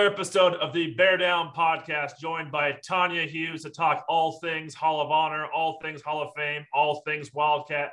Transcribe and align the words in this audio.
Another 0.00 0.14
episode 0.14 0.54
of 0.54 0.72
the 0.72 0.94
Bear 0.94 1.18
Down 1.18 1.52
podcast, 1.54 2.12
joined 2.18 2.50
by 2.50 2.72
Tanya 2.82 3.26
Hughes 3.26 3.64
to 3.64 3.70
talk 3.70 4.02
all 4.08 4.40
things 4.40 4.72
Hall 4.72 5.02
of 5.02 5.10
Honor, 5.10 5.44
all 5.54 5.78
things 5.82 6.00
Hall 6.00 6.22
of 6.22 6.30
Fame, 6.34 6.64
all 6.72 7.02
things 7.04 7.34
Wildcat. 7.34 7.90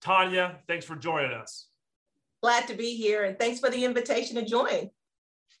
Tanya, 0.00 0.56
thanks 0.66 0.86
for 0.86 0.96
joining 0.96 1.32
us. 1.32 1.68
Glad 2.42 2.66
to 2.68 2.74
be 2.74 2.96
here, 2.96 3.24
and 3.24 3.38
thanks 3.38 3.60
for 3.60 3.68
the 3.68 3.84
invitation 3.84 4.36
to 4.36 4.42
join. 4.46 4.88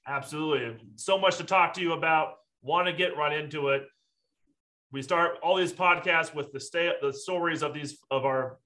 Absolutely. 0.06 0.78
So 0.96 1.18
much 1.18 1.36
to 1.36 1.44
talk 1.44 1.74
to 1.74 1.82
you 1.82 1.92
about. 1.92 2.36
Want 2.62 2.86
to 2.86 2.94
get 2.94 3.18
right 3.18 3.38
into 3.38 3.68
it. 3.68 3.82
We 4.90 5.02
start 5.02 5.32
all 5.42 5.56
these 5.56 5.74
podcasts 5.74 6.34
with 6.34 6.50
the 6.50 6.60
stay, 6.60 6.92
the 7.02 7.12
stories 7.12 7.62
of 7.62 7.74
these 7.74 7.98
of 8.10 8.24
our 8.24 8.56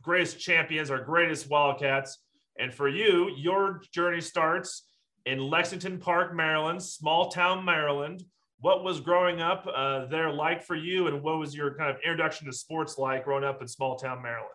greatest 0.00 0.40
champions, 0.40 0.90
our 0.90 1.04
greatest 1.04 1.50
Wildcats. 1.50 2.16
And 2.58 2.72
for 2.72 2.88
you, 2.88 3.30
your 3.36 3.82
journey 3.92 4.22
starts 4.22 4.84
in 5.26 5.38
Lexington 5.38 5.98
Park, 5.98 6.34
Maryland, 6.34 6.82
small 6.82 7.30
town 7.30 7.64
Maryland. 7.64 8.24
What 8.60 8.84
was 8.84 9.00
growing 9.00 9.40
up 9.40 9.66
uh, 9.72 10.06
there 10.06 10.32
like 10.32 10.62
for 10.62 10.76
you, 10.76 11.08
and 11.08 11.22
what 11.22 11.38
was 11.38 11.54
your 11.54 11.74
kind 11.74 11.90
of 11.90 11.96
introduction 11.96 12.46
to 12.46 12.52
sports 12.52 12.96
like 12.96 13.24
growing 13.24 13.44
up 13.44 13.60
in 13.60 13.66
small 13.68 13.96
town 13.96 14.22
Maryland? 14.22 14.50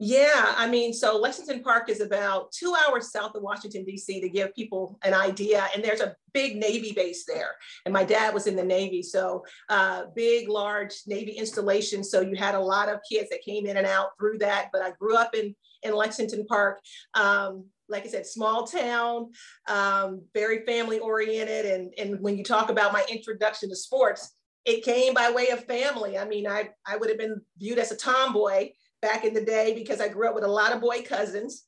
Yeah, 0.00 0.54
I 0.56 0.68
mean, 0.68 0.92
so 0.92 1.16
Lexington 1.16 1.62
Park 1.62 1.88
is 1.88 2.00
about 2.00 2.50
two 2.50 2.74
hours 2.74 3.12
south 3.12 3.36
of 3.36 3.42
Washington, 3.42 3.84
D.C., 3.84 4.20
to 4.20 4.28
give 4.28 4.52
people 4.52 4.98
an 5.04 5.14
idea. 5.14 5.68
And 5.72 5.84
there's 5.84 6.00
a 6.00 6.16
big 6.32 6.56
Navy 6.56 6.92
base 6.92 7.24
there. 7.26 7.52
And 7.84 7.94
my 7.94 8.02
dad 8.02 8.34
was 8.34 8.48
in 8.48 8.56
the 8.56 8.64
Navy. 8.64 9.02
So, 9.02 9.44
uh, 9.68 10.06
big, 10.16 10.48
large 10.48 10.94
Navy 11.06 11.32
installation. 11.32 12.02
So, 12.02 12.22
you 12.22 12.34
had 12.34 12.56
a 12.56 12.60
lot 12.60 12.88
of 12.88 12.98
kids 13.08 13.30
that 13.30 13.42
came 13.42 13.66
in 13.66 13.76
and 13.76 13.86
out 13.86 14.08
through 14.18 14.38
that. 14.38 14.70
But 14.72 14.82
I 14.82 14.90
grew 14.98 15.16
up 15.16 15.32
in, 15.32 15.54
in 15.84 15.94
Lexington 15.94 16.44
Park. 16.46 16.80
Um, 17.14 17.66
like 17.88 18.04
I 18.04 18.08
said, 18.08 18.26
small 18.26 18.66
town, 18.66 19.30
um, 19.68 20.22
very 20.32 20.64
family 20.64 20.98
oriented. 20.98 21.66
And, 21.66 21.92
and 21.98 22.20
when 22.20 22.36
you 22.38 22.44
talk 22.44 22.70
about 22.70 22.92
my 22.92 23.04
introduction 23.10 23.68
to 23.68 23.76
sports, 23.76 24.34
it 24.64 24.84
came 24.84 25.12
by 25.12 25.30
way 25.30 25.48
of 25.48 25.64
family. 25.64 26.16
I 26.18 26.24
mean, 26.24 26.46
I, 26.46 26.70
I 26.86 26.96
would 26.96 27.10
have 27.10 27.18
been 27.18 27.40
viewed 27.58 27.78
as 27.78 27.92
a 27.92 27.96
tomboy 27.96 28.70
back 29.02 29.24
in 29.24 29.34
the 29.34 29.44
day 29.44 29.74
because 29.74 30.00
I 30.00 30.08
grew 30.08 30.28
up 30.28 30.34
with 30.34 30.44
a 30.44 30.48
lot 30.48 30.72
of 30.72 30.80
boy 30.80 31.02
cousins 31.02 31.64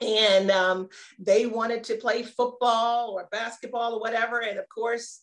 and 0.00 0.50
um, 0.50 0.88
they 1.18 1.46
wanted 1.46 1.84
to 1.84 1.96
play 1.96 2.22
football 2.22 3.10
or 3.10 3.28
basketball 3.30 3.94
or 3.94 4.00
whatever. 4.00 4.40
And 4.40 4.58
of 4.58 4.68
course, 4.68 5.22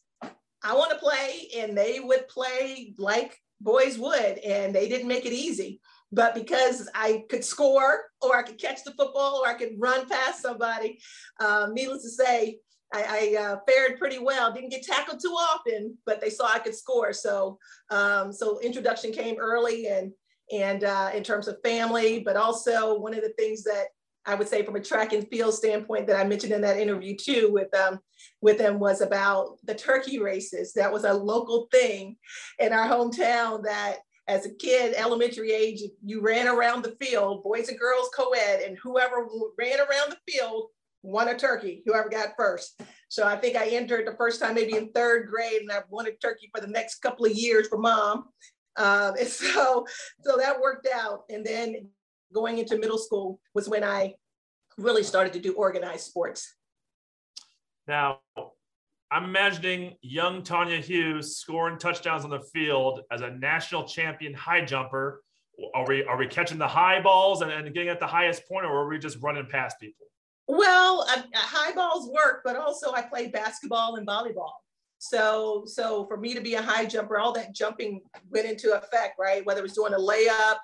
I 0.64 0.76
want 0.76 0.92
to 0.92 0.98
play, 0.98 1.50
and 1.58 1.78
they 1.78 2.00
would 2.00 2.28
play 2.28 2.94
like 2.98 3.38
boys 3.62 3.98
would, 3.98 4.38
and 4.40 4.74
they 4.74 4.90
didn't 4.90 5.08
make 5.08 5.26
it 5.26 5.34
easy. 5.34 5.80
But 6.12 6.34
because 6.34 6.90
I 6.96 7.24
could 7.30 7.44
score, 7.44 8.06
or 8.22 8.36
I 8.36 8.44
could 8.44 8.60
catch 8.60 8.84
the 8.84 8.92
football, 8.92 9.42
or 9.44 9.48
I 9.48 9.54
could 9.54 9.74
run 9.78 10.08
past 10.08 10.42
somebody, 10.42 11.00
um, 11.40 11.74
needless 11.74 12.04
to 12.04 12.10
say, 12.10 12.60
I, 12.92 13.36
I 13.38 13.44
uh, 13.44 13.58
fared 13.68 14.00
pretty 14.00 14.18
well. 14.18 14.52
Didn't 14.52 14.72
get 14.72 14.84
tackled 14.84 15.20
too 15.22 15.30
often, 15.30 15.98
but 16.06 16.20
they 16.20 16.32
saw 16.32 16.48
I 16.48 16.60
could 16.60 16.76
score. 16.76 17.14
So, 17.14 17.60
um, 17.92 18.34
so 18.34 18.60
introduction 18.60 19.12
came 19.12 19.38
early, 19.40 19.88
and 19.88 20.12
and 20.52 20.84
uh, 20.84 21.12
in 21.14 21.24
terms 21.24 21.48
of 21.48 21.62
family, 21.64 22.22
but 22.26 22.36
also 22.36 22.98
one 23.00 23.14
of 23.14 23.22
the 23.22 23.34
things 23.38 23.64
that 23.64 23.86
I 24.26 24.36
would 24.36 24.48
say 24.48 24.64
from 24.64 24.76
a 24.76 24.84
track 24.84 25.14
and 25.14 25.28
field 25.30 25.54
standpoint 25.54 26.08
that 26.08 26.20
I 26.20 26.24
mentioned 26.24 26.54
in 26.54 26.62
that 26.62 26.78
interview 26.78 27.16
too 27.16 27.50
with 27.52 27.74
um, 27.76 28.00
with 28.42 28.58
them 28.58 28.80
was 28.80 29.02
about 29.02 29.58
the 29.64 29.76
turkey 29.76 30.20
races. 30.20 30.74
That 30.74 30.92
was 30.92 31.04
a 31.04 31.14
local 31.14 31.68
thing 31.72 32.18
in 32.60 32.74
our 32.74 32.88
hometown 32.88 33.64
that 33.64 33.98
as 34.30 34.46
a 34.46 34.54
kid, 34.54 34.94
elementary 34.96 35.52
age, 35.52 35.82
you 36.06 36.22
ran 36.22 36.48
around 36.48 36.84
the 36.84 36.96
field, 37.04 37.44
boys 37.44 37.68
and 37.68 37.80
girls 37.80 38.10
co-ed, 38.16 38.62
and 38.62 38.78
whoever 38.78 39.28
ran 39.58 39.80
around 39.80 40.12
the 40.12 40.32
field 40.32 40.68
won 41.02 41.30
a 41.30 41.38
turkey, 41.38 41.82
whoever 41.86 42.10
got 42.10 42.34
first. 42.38 42.80
So 43.08 43.26
I 43.26 43.38
think 43.38 43.56
I 43.56 43.70
entered 43.70 44.06
the 44.06 44.16
first 44.18 44.40
time 44.40 44.54
maybe 44.54 44.76
in 44.76 44.92
third 44.92 45.28
grade 45.28 45.62
and 45.62 45.72
I've 45.72 45.90
won 45.90 46.06
a 46.06 46.12
turkey 46.12 46.52
for 46.54 46.62
the 46.62 46.72
next 46.72 47.00
couple 47.00 47.26
of 47.26 47.32
years 47.32 47.68
for 47.68 47.80
mom. 47.80 48.26
Um, 48.78 49.16
and 49.18 49.28
so, 49.28 49.88
so 50.24 50.38
that 50.38 50.62
worked 50.62 50.88
out. 50.94 51.24
And 51.30 51.44
then 51.44 51.88
going 52.32 52.60
into 52.60 52.78
middle 52.78 53.00
school 53.00 53.40
was 53.56 53.68
when 53.68 53.84
I 53.84 54.14
really 54.78 55.04
started 55.04 55.34
to 55.34 55.40
do 55.40 55.54
organized 55.54 56.06
sports. 56.06 56.56
Now, 57.88 58.20
I'm 59.12 59.24
imagining 59.26 59.96
young 60.02 60.44
Tanya 60.44 60.78
Hughes 60.78 61.38
scoring 61.38 61.80
touchdowns 61.80 62.24
on 62.24 62.30
the 62.30 62.42
field 62.54 63.02
as 63.12 63.22
a 63.22 63.32
national 63.32 63.86
champion 63.86 64.34
high 64.34 64.64
jumper. 64.64 65.24
Are 65.74 65.86
we 65.88 66.04
are 66.04 66.18
we 66.18 66.28
catching 66.28 66.58
the 66.58 66.68
high 66.68 67.02
balls 67.02 67.42
and, 67.42 67.52
and 67.52 67.74
getting 67.74 67.90
at 67.90 68.00
the 68.00 68.08
highest 68.08 68.48
point, 68.48 68.66
or 68.66 68.72
are 68.72 68.88
we 68.88 69.00
just 69.00 69.18
running 69.22 69.48
past 69.48 69.80
people? 69.80 70.06
Well, 70.48 71.06
uh, 71.10 71.22
high 71.34 71.74
balls 71.74 72.10
work, 72.10 72.42
but 72.46 72.56
also 72.56 72.92
I 72.94 73.02
played 73.02 73.32
basketball 73.32 73.96
and 73.96 74.08
volleyball. 74.08 74.52
So, 75.00 75.64
so 75.66 76.06
for 76.08 76.18
me 76.18 76.34
to 76.34 76.42
be 76.42 76.56
a 76.56 76.62
high 76.62 76.86
jumper, 76.86 77.18
all 77.18 77.34
that 77.34 77.54
jumping 77.54 78.02
went 78.30 78.48
into 78.48 78.76
effect, 78.76 79.16
right? 79.20 79.46
Whether 79.46 79.60
it 79.60 79.64
was 79.64 79.74
doing 79.74 79.94
a 79.94 79.98
layup 79.98 80.58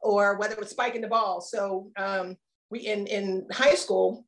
or 0.00 0.38
whether 0.38 0.54
it 0.54 0.60
was 0.60 0.70
spiking 0.70 1.00
the 1.00 1.08
ball. 1.08 1.40
So 1.40 1.90
um, 1.96 2.36
we 2.70 2.80
in 2.80 3.06
in 3.06 3.46
high 3.52 3.74
school, 3.74 4.24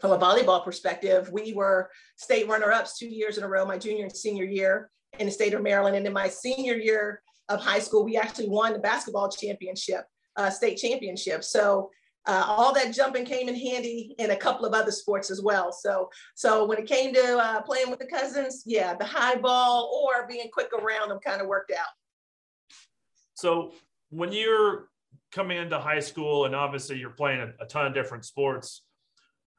from 0.00 0.12
a 0.12 0.18
volleyball 0.18 0.64
perspective, 0.64 1.30
we 1.30 1.52
were 1.52 1.90
state 2.16 2.48
runner-ups 2.48 2.98
two 2.98 3.08
years 3.08 3.38
in 3.38 3.44
a 3.44 3.48
row, 3.48 3.66
my 3.66 3.78
junior 3.78 4.04
and 4.04 4.16
senior 4.16 4.44
year 4.44 4.90
in 5.18 5.26
the 5.26 5.32
state 5.32 5.54
of 5.54 5.62
Maryland. 5.62 5.96
And 5.96 6.06
in 6.06 6.12
my 6.12 6.28
senior 6.28 6.74
year 6.74 7.22
of 7.48 7.60
high 7.60 7.80
school, 7.80 8.04
we 8.04 8.16
actually 8.16 8.48
won 8.48 8.72
the 8.72 8.78
basketball 8.78 9.30
championship, 9.30 10.04
uh, 10.36 10.50
state 10.50 10.76
championship. 10.76 11.44
So 11.44 11.90
uh, 12.26 12.44
all 12.46 12.72
that 12.74 12.94
jumping 12.94 13.24
came 13.24 13.48
in 13.48 13.54
handy 13.54 14.14
in 14.18 14.30
a 14.30 14.36
couple 14.36 14.64
of 14.64 14.72
other 14.72 14.90
sports 14.90 15.30
as 15.30 15.42
well. 15.42 15.72
So, 15.72 16.10
so 16.34 16.64
when 16.64 16.78
it 16.78 16.86
came 16.86 17.12
to 17.14 17.38
uh, 17.38 17.62
playing 17.62 17.90
with 17.90 17.98
the 17.98 18.06
cousins, 18.06 18.62
yeah, 18.66 18.94
the 18.94 19.04
high 19.04 19.36
ball 19.36 20.04
or 20.04 20.26
being 20.26 20.48
quick 20.52 20.70
around 20.72 21.08
them 21.08 21.18
kind 21.24 21.40
of 21.40 21.46
worked 21.46 21.72
out. 21.72 21.88
So 23.34 23.72
when 24.10 24.32
you're 24.32 24.88
coming 25.32 25.58
into 25.58 25.78
high 25.78 26.00
school 26.00 26.44
and 26.44 26.54
obviously 26.54 26.98
you're 26.98 27.10
playing 27.10 27.40
a, 27.40 27.64
a 27.64 27.66
ton 27.66 27.86
of 27.86 27.94
different 27.94 28.24
sports, 28.24 28.82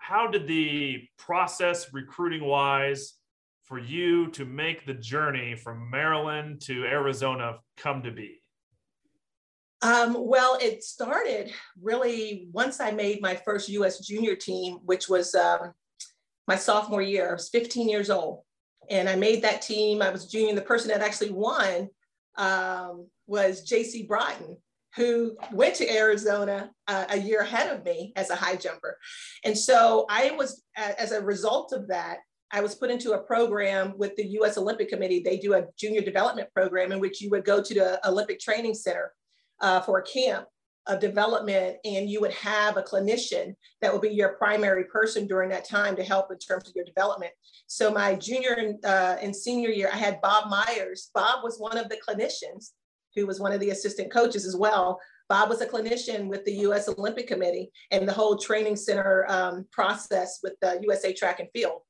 how 0.01 0.28
did 0.28 0.47
the 0.47 1.07
process 1.17 1.94
recruiting 1.94 2.44
wise 2.44 3.13
for 3.63 3.78
you 3.78 4.28
to 4.31 4.45
make 4.45 4.85
the 4.85 4.95
journey 4.95 5.56
from 5.56 5.89
Maryland 5.91 6.59
to 6.62 6.84
Arizona 6.85 7.59
come 7.78 8.01
to 8.01 8.12
be? 8.12 8.41
Um, 9.84 10.16
well, 10.17 10.57
it 10.59 10.84
started 10.84 11.53
really 11.79 12.47
once 12.51 12.79
I 12.79 12.91
made 12.91 13.22
my 13.22 13.35
first 13.35 13.69
US 13.69 14.00
junior 14.00 14.35
team, 14.35 14.79
which 14.85 15.07
was 15.07 15.35
um, 15.35 15.72
my 16.47 16.56
sophomore 16.56 17.03
year. 17.03 17.29
I 17.29 17.33
was 17.33 17.50
15 17.50 17.88
years 17.88 18.09
old. 18.09 18.41
And 18.89 19.07
I 19.07 19.16
made 19.16 19.44
that 19.44 19.62
team. 19.62 20.01
I 20.01 20.09
was 20.09 20.31
junior. 20.31 20.56
The 20.56 20.62
person 20.62 20.89
that 20.89 21.01
actually 21.01 21.31
won 21.31 21.88
um, 22.38 23.07
was 23.28 23.69
JC 23.69 24.07
Broughton, 24.07 24.57
who 24.96 25.38
went 25.52 25.75
to 25.75 25.90
Arizona 25.90 26.72
uh, 26.88 27.06
a 27.09 27.18
year 27.18 27.41
ahead 27.41 27.74
of 27.74 27.85
me 27.85 28.12
as 28.16 28.29
a 28.29 28.35
high 28.35 28.56
jumper. 28.56 28.97
And 29.46 29.57
so 29.57 30.06
I 30.09 30.31
was, 30.31 30.63
as 30.75 31.12
a 31.12 31.22
result 31.22 31.74
of 31.74 31.88
that, 31.88 32.18
I 32.52 32.59
was 32.59 32.75
put 32.75 32.91
into 32.91 33.13
a 33.13 33.19
program 33.19 33.94
with 33.97 34.16
the 34.18 34.28
US 34.40 34.57
Olympic 34.57 34.90
Committee. 34.90 35.22
They 35.24 35.38
do 35.38 35.53
a 35.53 35.66
junior 35.78 36.01
development 36.01 36.50
program 36.53 36.91
in 36.91 37.00
which 37.00 37.22
you 37.22 37.30
would 37.30 37.46
go 37.46 37.63
to 37.63 37.74
the 37.74 38.07
Olympic 38.07 38.40
Training 38.40 38.74
Center 38.74 39.13
uh, 39.62 39.80
for 39.81 40.00
a 40.00 40.03
camp 40.03 40.47
of 40.88 41.00
development 41.00 41.78
and 41.85 42.09
you 42.09 42.19
would 42.19 42.34
have 42.34 42.75
a 42.75 42.81
clinician 42.81 43.53
that 43.81 43.94
would 43.94 44.01
be 44.01 44.09
your 44.09 44.30
primary 44.30 44.85
person 44.85 45.28
during 45.28 45.50
that 45.50 45.63
time 45.63 45.96
to 45.96 46.03
help 46.03 46.31
in 46.31 46.40
terms 46.40 46.68
of 46.68 46.75
your 46.75 46.85
development. 46.85 47.31
So 47.68 47.91
my 47.91 48.16
junior 48.16 48.53
and, 48.53 48.84
uh, 48.84 49.18
and 49.22 49.35
senior 49.35 49.69
year, 49.69 49.91
I 49.94 49.97
had 49.97 50.22
Bob 50.22 50.50
Myers. 50.50 51.12
Bob 51.13 51.44
was 51.44 51.59
one 51.59 51.78
of 51.78 51.88
the 51.90 51.97
clinicians 51.97 52.72
who 53.16 53.25
was 53.25 53.39
one 53.39 53.51
of 53.51 53.59
the 53.59 53.69
assistant 53.69 54.11
coaches 54.11 54.45
as 54.45 54.55
well. 54.55 54.99
Bob 55.29 55.49
was 55.49 55.61
a 55.61 55.66
clinician 55.66 56.27
with 56.27 56.44
the 56.45 56.53
US 56.67 56.89
Olympic 56.89 57.27
Committee 57.27 57.71
and 57.91 58.07
the 58.07 58.13
whole 58.13 58.38
training 58.38 58.75
center 58.75 59.25
um, 59.30 59.65
process 59.71 60.39
with 60.44 60.53
the 60.62 60.80
USA 60.83 61.13
Track 61.13 61.39
and 61.39 61.50
Field. 61.53 61.81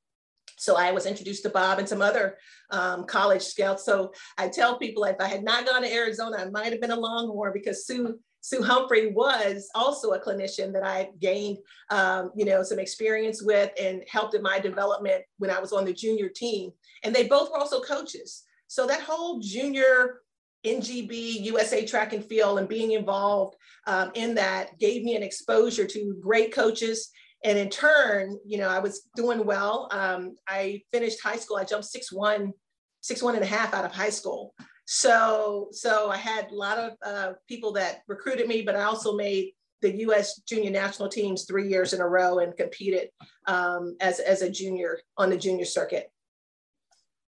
So 0.57 0.78
I 0.78 0.92
was 0.92 1.07
introduced 1.07 1.42
to 1.44 1.50
Bob 1.50 1.80
and 1.80 1.90
some 1.90 2.04
other 2.04 2.38
um, 2.69 3.06
college 3.06 3.42
scouts. 3.42 3.84
So 3.84 4.13
I 4.38 4.48
tell 4.48 4.78
people 4.78 5.04
if 5.06 5.16
I 5.19 5.28
had 5.28 5.44
not 5.44 5.66
gone 5.66 5.81
to 5.81 5.92
Arizona, 5.92 6.38
I 6.38 6.50
might 6.51 6.72
have 6.72 6.80
been 6.80 6.92
a 6.92 7.00
Longhorn 7.00 7.51
because 7.54 7.88
Sue 7.88 8.19
Sue 8.42 8.63
Humphrey 8.63 9.12
was 9.12 9.69
also 9.75 10.12
a 10.12 10.19
clinician 10.19 10.74
that 10.74 10.84
I 10.84 11.10
gained, 11.19 11.60
um, 11.92 12.31
you 12.36 12.44
know, 12.44 12.63
some 12.63 12.80
experience 12.80 13.44
with 13.44 13.72
and 13.80 14.04
helped 14.07 14.34
in 14.34 14.42
my 14.42 14.60
development 14.60 15.24
when 15.38 15.51
I 15.51 15.60
was 15.60 15.72
on 15.74 15.86
the 15.86 15.94
junior 15.94 16.28
team. 16.28 16.72
And 17.04 17.13
they 17.13 17.28
both 17.28 17.51
were 17.51 17.60
also 17.60 17.81
coaches. 17.81 18.44
So 18.68 18.88
that 18.88 19.01
whole 19.01 19.40
junior 19.40 20.22
NGB, 20.66 21.44
USA 21.44 21.86
track 21.86 22.13
and 22.13 22.24
field, 22.24 22.60
and 22.60 22.68
being 22.68 22.92
involved 22.92 23.56
um, 23.88 24.12
in 24.13 24.36
that 24.36 24.78
gave 24.80 25.04
me 25.04 25.16
an 25.16 25.24
exposure 25.24 25.86
to 25.88 26.18
great 26.22 26.54
coaches 26.54 27.12
and 27.44 27.58
in 27.58 27.69
turn, 27.69 28.38
you 28.46 28.58
know, 28.58 28.69
I 28.69 28.80
was 28.80 29.10
doing 29.16 29.46
well. 29.46 29.88
Um, 29.92 30.36
I 30.48 30.84
finished 30.92 31.22
high 31.24 31.38
school. 31.38 31.58
I 31.58 31.63
jumped 31.63 31.88
six 31.88 32.12
one, 32.12 32.54
six 33.02 33.24
one 33.24 33.36
and 33.36 33.44
a 33.44 33.48
half 33.48 33.74
out 33.74 33.86
of 33.86 33.92
high 33.92 34.10
school. 34.10 34.54
So, 34.86 35.69
so 35.72 36.10
I 36.12 36.18
had 36.18 36.52
a 36.52 36.56
lot 36.56 36.78
of 36.78 36.94
uh, 37.04 37.34
people 37.48 37.72
that 37.74 38.02
recruited 38.08 38.48
me, 38.48 38.62
but 38.62 38.75
I 38.75 38.84
also 38.84 39.16
made 39.16 39.54
the 39.81 39.98
U.S. 40.02 40.42
junior 40.42 40.69
national 40.69 41.10
teams 41.10 41.46
three 41.46 41.68
years 41.68 41.94
in 41.94 42.02
a 42.02 42.08
row 42.08 42.40
and 42.40 42.56
competed 42.56 43.10
um, 43.48 43.96
as, 44.00 44.19
as 44.19 44.44
a 44.44 44.50
junior 44.50 45.00
on 45.18 45.31
the 45.31 45.38
junior 45.38 45.66
circuit. 45.66 46.12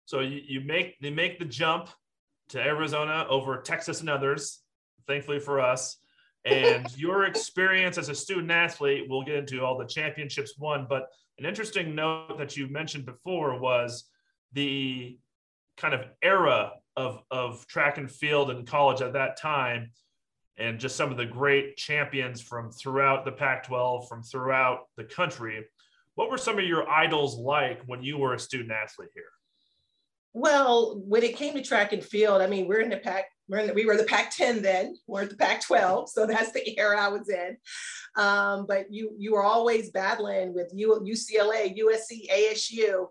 So 0.06 0.22
you, 0.22 0.42
you 0.48 0.62
make 0.62 0.96
you 1.02 1.12
make 1.12 1.38
the 1.38 1.46
jump 1.46 1.90
to 2.50 2.60
Arizona 2.60 3.26
over 3.30 3.58
Texas 3.58 4.02
and 4.02 4.10
others, 4.10 4.60
thankfully 5.08 5.40
for 5.40 5.60
us. 5.60 5.98
And 6.46 6.88
your 6.98 7.26
experience 7.26 7.98
as 7.98 8.10
a 8.10 8.16
student 8.16 8.52
athlete, 8.52 9.06
we'll 9.10 9.24
get 9.24 9.36
into 9.36 9.64
all 9.64 9.78
the 9.78 9.86
championships 9.86 10.58
won, 10.58 10.88
but 10.90 11.08
an 11.40 11.46
interesting 11.46 11.94
note 11.94 12.38
that 12.38 12.58
you 12.58 12.68
mentioned 12.68 13.06
before 13.06 13.60
was 13.60 14.06
the 14.54 15.18
kind 15.78 15.94
of 15.94 16.06
era 16.24 16.72
of, 16.96 17.22
of 17.30 17.68
track 17.68 18.00
and 18.00 18.10
field 18.10 18.50
in 18.50 18.66
college 18.66 19.02
at 19.02 19.14
that 19.14 19.38
time 19.38 19.92
and 20.58 20.80
just 20.80 20.96
some 20.96 21.12
of 21.12 21.18
the 21.18 21.26
great 21.26 21.78
champions 21.78 22.42
from 22.42 22.72
throughout 22.72 23.26
the 23.26 23.32
Pac 23.32 23.68
12, 23.68 24.08
from 24.08 24.24
throughout 24.24 24.86
the 24.96 25.04
country. 25.04 25.64
What 26.16 26.32
were 26.32 26.38
some 26.38 26.58
of 26.58 26.66
your 26.66 26.90
idols 26.90 27.38
like 27.38 27.82
when 27.86 28.02
you 28.02 28.18
were 28.18 28.34
a 28.34 28.40
student 28.40 28.72
athlete 28.72 29.10
here? 29.14 29.26
Well, 30.40 31.02
when 31.04 31.24
it 31.24 31.36
came 31.36 31.56
to 31.56 31.64
track 31.64 31.94
and 31.94 32.06
field, 32.06 32.44
I 32.44 32.48
mean, 32.48 32.68
we're 32.68 32.82
in 32.82 32.92
the 32.92 32.98
pack. 32.98 33.26
we're 33.48 33.58
in 33.58 33.68
the, 33.68 33.74
we 33.74 33.88
were 33.88 33.98
the 33.98 34.04
Pac-10 34.04 34.62
then, 34.62 34.96
we're 35.08 35.24
at 35.24 35.32
the 35.32 35.36
Pac-12, 35.36 36.10
so 36.10 36.26
that's 36.28 36.52
the 36.52 36.78
era 36.78 37.02
I 37.02 37.08
was 37.08 37.28
in. 37.28 37.58
Um, 38.16 38.68
but 38.68 38.86
you 38.94 39.16
you 39.18 39.34
were 39.34 39.42
always 39.42 39.90
battling 39.90 40.54
with 40.54 40.72
U, 40.76 41.04
UCLA, 41.04 41.76
USC, 41.80 42.30
ASU, 42.30 43.08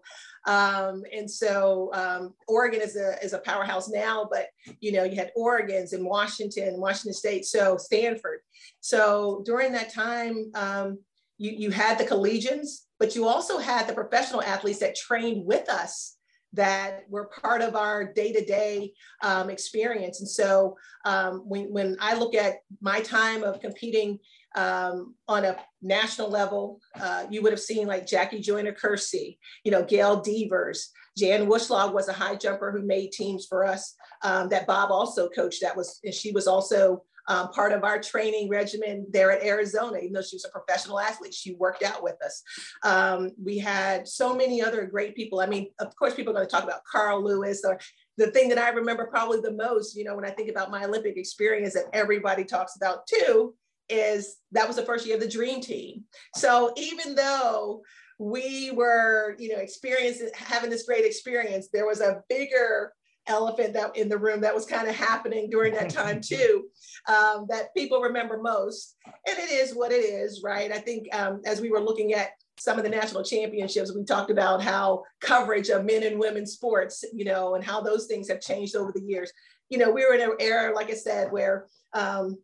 um, 0.47 1.03
and 1.13 1.29
so 1.29 1.91
um, 1.95 2.35
Oregon 2.47 2.81
is 2.81 2.95
a 2.95 3.17
is 3.25 3.33
a 3.33 3.41
powerhouse 3.41 3.89
now. 3.89 4.29
But 4.31 4.47
you 4.79 4.93
know, 4.93 5.03
you 5.03 5.17
had 5.17 5.33
Oregon's 5.35 5.95
and 5.95 6.05
Washington, 6.05 6.81
Washington 6.81 7.13
State, 7.13 7.45
so 7.45 7.77
Stanford. 7.77 8.39
So 8.79 9.43
during 9.45 9.73
that 9.73 9.93
time, 9.93 10.53
um, 10.55 11.01
you 11.39 11.51
you 11.51 11.71
had 11.73 11.99
the 11.99 12.05
collegians, 12.05 12.85
but 13.01 13.17
you 13.17 13.27
also 13.27 13.59
had 13.59 13.89
the 13.89 13.95
professional 13.95 14.43
athletes 14.43 14.79
that 14.79 14.95
trained 14.95 15.45
with 15.45 15.69
us 15.69 16.16
that 16.53 17.05
were 17.09 17.31
part 17.43 17.61
of 17.61 17.77
our 17.77 18.13
day-to-day 18.13 18.93
um, 19.23 19.51
experience. 19.51 20.21
And 20.21 20.29
so 20.29 20.77
um, 21.05 21.43
when, 21.47 21.73
when 21.73 21.97
I 22.01 22.15
look 22.15 22.35
at 22.35 22.55
my 22.81 23.01
time 23.01 23.43
of 23.43 23.61
competing 23.61 24.19
um, 24.55 25.15
on 25.29 25.45
a 25.45 25.57
national 25.83 26.31
level, 26.31 26.81
uh, 27.01 27.27
you 27.31 27.43
would 27.43 27.53
have 27.53 27.61
seen 27.61 27.87
like 27.87 28.07
Jackie 28.07 28.41
Joyner 28.41 28.73
Kersee, 28.73 29.39
you 29.65 29.71
know, 29.71 29.85
Gail 29.85 30.23
Devers, 30.23 30.93
Jan 31.17 31.47
Wohlschlag 31.47 31.93
was 31.93 32.09
a 32.09 32.13
high 32.13 32.37
jumper 32.37 32.71
who 32.71 32.87
made 32.87 33.13
teams 33.13 33.47
for 33.47 33.67
us 33.67 33.95
um, 34.23 34.49
that 34.51 34.67
Bob 34.67 34.91
also 34.91 35.29
coached. 35.29 35.63
That 35.63 35.77
was, 35.77 35.99
and 36.05 36.15
she 36.15 36.33
was 36.33 36.47
also 36.47 37.03
um, 37.29 37.51
part 37.51 37.73
of 37.73 37.85
our 37.85 38.01
training 38.01 38.49
regimen 38.49 39.07
there 39.11 39.31
at 39.31 39.45
Arizona, 39.45 39.99
even 39.99 40.13
though 40.13 40.23
she 40.23 40.37
was 40.37 40.45
a 40.45 40.51
professional 40.51 41.01
athlete, 41.01 41.35
she 41.35 41.55
worked 41.55 41.83
out 41.83 42.03
with 42.03 42.17
us. 42.25 42.43
Um, 42.83 43.31
we 43.43 43.59
had 43.59 44.07
so 44.07 44.35
many 44.35 44.63
other 44.63 44.87
great 44.87 45.15
people. 45.17 45.41
I 45.41 45.47
mean, 45.47 45.71
of 45.81 45.95
course, 45.97 46.15
people 46.15 46.33
are 46.33 46.37
going 46.37 46.47
to 46.47 46.51
talk 46.51 46.65
about 46.65 46.85
Carl 46.91 47.23
Lewis 47.23 47.63
or 47.65 47.79
the 48.17 48.31
thing 48.31 48.49
that 48.49 48.59
I 48.59 48.71
remember 48.71 49.07
probably 49.07 49.41
the 49.41 49.53
most, 49.53 49.97
you 49.97 50.05
know, 50.05 50.15
when 50.15 50.25
I 50.25 50.31
think 50.31 50.51
about 50.51 50.71
my 50.71 50.85
Olympic 50.85 51.17
experience 51.17 51.75
that 51.75 51.87
everybody 51.93 52.45
talks 52.45 52.77
about 52.77 53.07
too, 53.07 53.55
is 53.89 54.39
that 54.53 54.67
was 54.67 54.77
the 54.77 54.85
first 54.85 55.07
year 55.07 55.17
of 55.17 55.23
the 55.23 55.29
dream 55.29 55.61
team. 55.61 56.05
So 56.35 56.73
even 56.77 57.15
though 57.15 57.83
we 58.19 58.71
were, 58.71 59.37
you 59.39 59.51
know, 59.53 59.61
experiencing 59.61 60.31
having 60.35 60.71
this 60.71 60.85
great 60.85 61.05
experience, 61.05 61.69
there 61.73 61.87
was 61.87 62.01
a 62.01 62.23
bigger 62.29 62.93
elephant 63.29 63.73
that 63.75 63.97
in 63.97 64.09
the 64.09 64.19
room 64.19 64.41
that 64.41 64.55
was 64.55 64.67
kind 64.67 64.89
of 64.89 64.95
happening 64.95 65.49
during 65.51 65.73
that 65.75 65.91
time 65.91 66.21
too 66.25 66.65
um, 67.09 67.47
that 67.49 67.75
people 67.75 68.01
remember 68.01 68.41
most 68.41 68.97
and 69.07 69.39
it 69.39 69.51
is 69.51 69.75
what 69.75 69.93
it 69.93 70.05
is 70.05 70.43
right 70.43 70.73
i 70.73 70.79
think 70.79 71.07
um, 71.15 71.41
as 71.47 71.61
we 71.61 71.71
were 71.71 71.81
looking 71.81 72.15
at 72.15 72.31
some 72.59 72.79
of 72.79 72.85
the 72.85 72.91
national 72.91 73.23
championships 73.23 73.95
we 73.95 74.05
talked 74.05 74.31
about 74.31 74.63
how 74.63 75.03
coverage 75.21 75.69
of 75.69 75.85
men 75.85 76.03
and 76.03 76.19
women 76.19 76.47
sports 76.47 77.05
you 77.13 77.25
know 77.25 77.55
and 77.55 77.65
how 77.65 77.81
those 77.81 78.07
things 78.07 78.29
have 78.29 78.41
changed 78.41 78.77
over 78.77 78.93
the 78.93 79.03
years 79.03 79.33
you 79.69 79.79
know 79.79 79.91
we 79.91 80.05
were 80.05 80.15
in 80.15 80.21
an 80.21 80.37
era 80.41 80.75
like 80.75 80.91
i 80.91 80.95
said 80.95 81.31
where 81.31 81.67
um, 81.93 82.37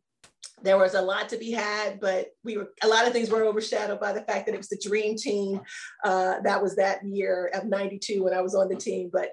there 0.63 0.79
was 0.79 0.95
a 0.95 1.03
lot 1.03 1.29
to 1.29 1.37
be 1.37 1.51
had, 1.51 2.01
but 2.01 2.29
we 2.45 2.57
were 2.57 2.73
a 2.83 2.89
lot 2.89 3.07
of 3.07 3.13
things 3.13 3.31
were 3.31 3.45
overshadowed 3.45 4.01
by 4.01 4.13
the 4.13 4.23
fact 4.23 4.47
that 4.47 4.55
it 4.55 4.59
was 4.59 4.69
the 4.69 4.81
dream 4.83 5.17
team. 5.17 5.61
Uh, 6.05 6.41
that 6.45 6.63
was 6.63 6.77
that 6.77 7.05
year 7.05 7.51
of 7.55 7.65
'92 7.65 8.23
when 8.23 8.35
I 8.35 8.41
was 8.41 8.55
on 8.55 8.69
the 8.69 8.77
team. 8.77 9.11
But 9.13 9.31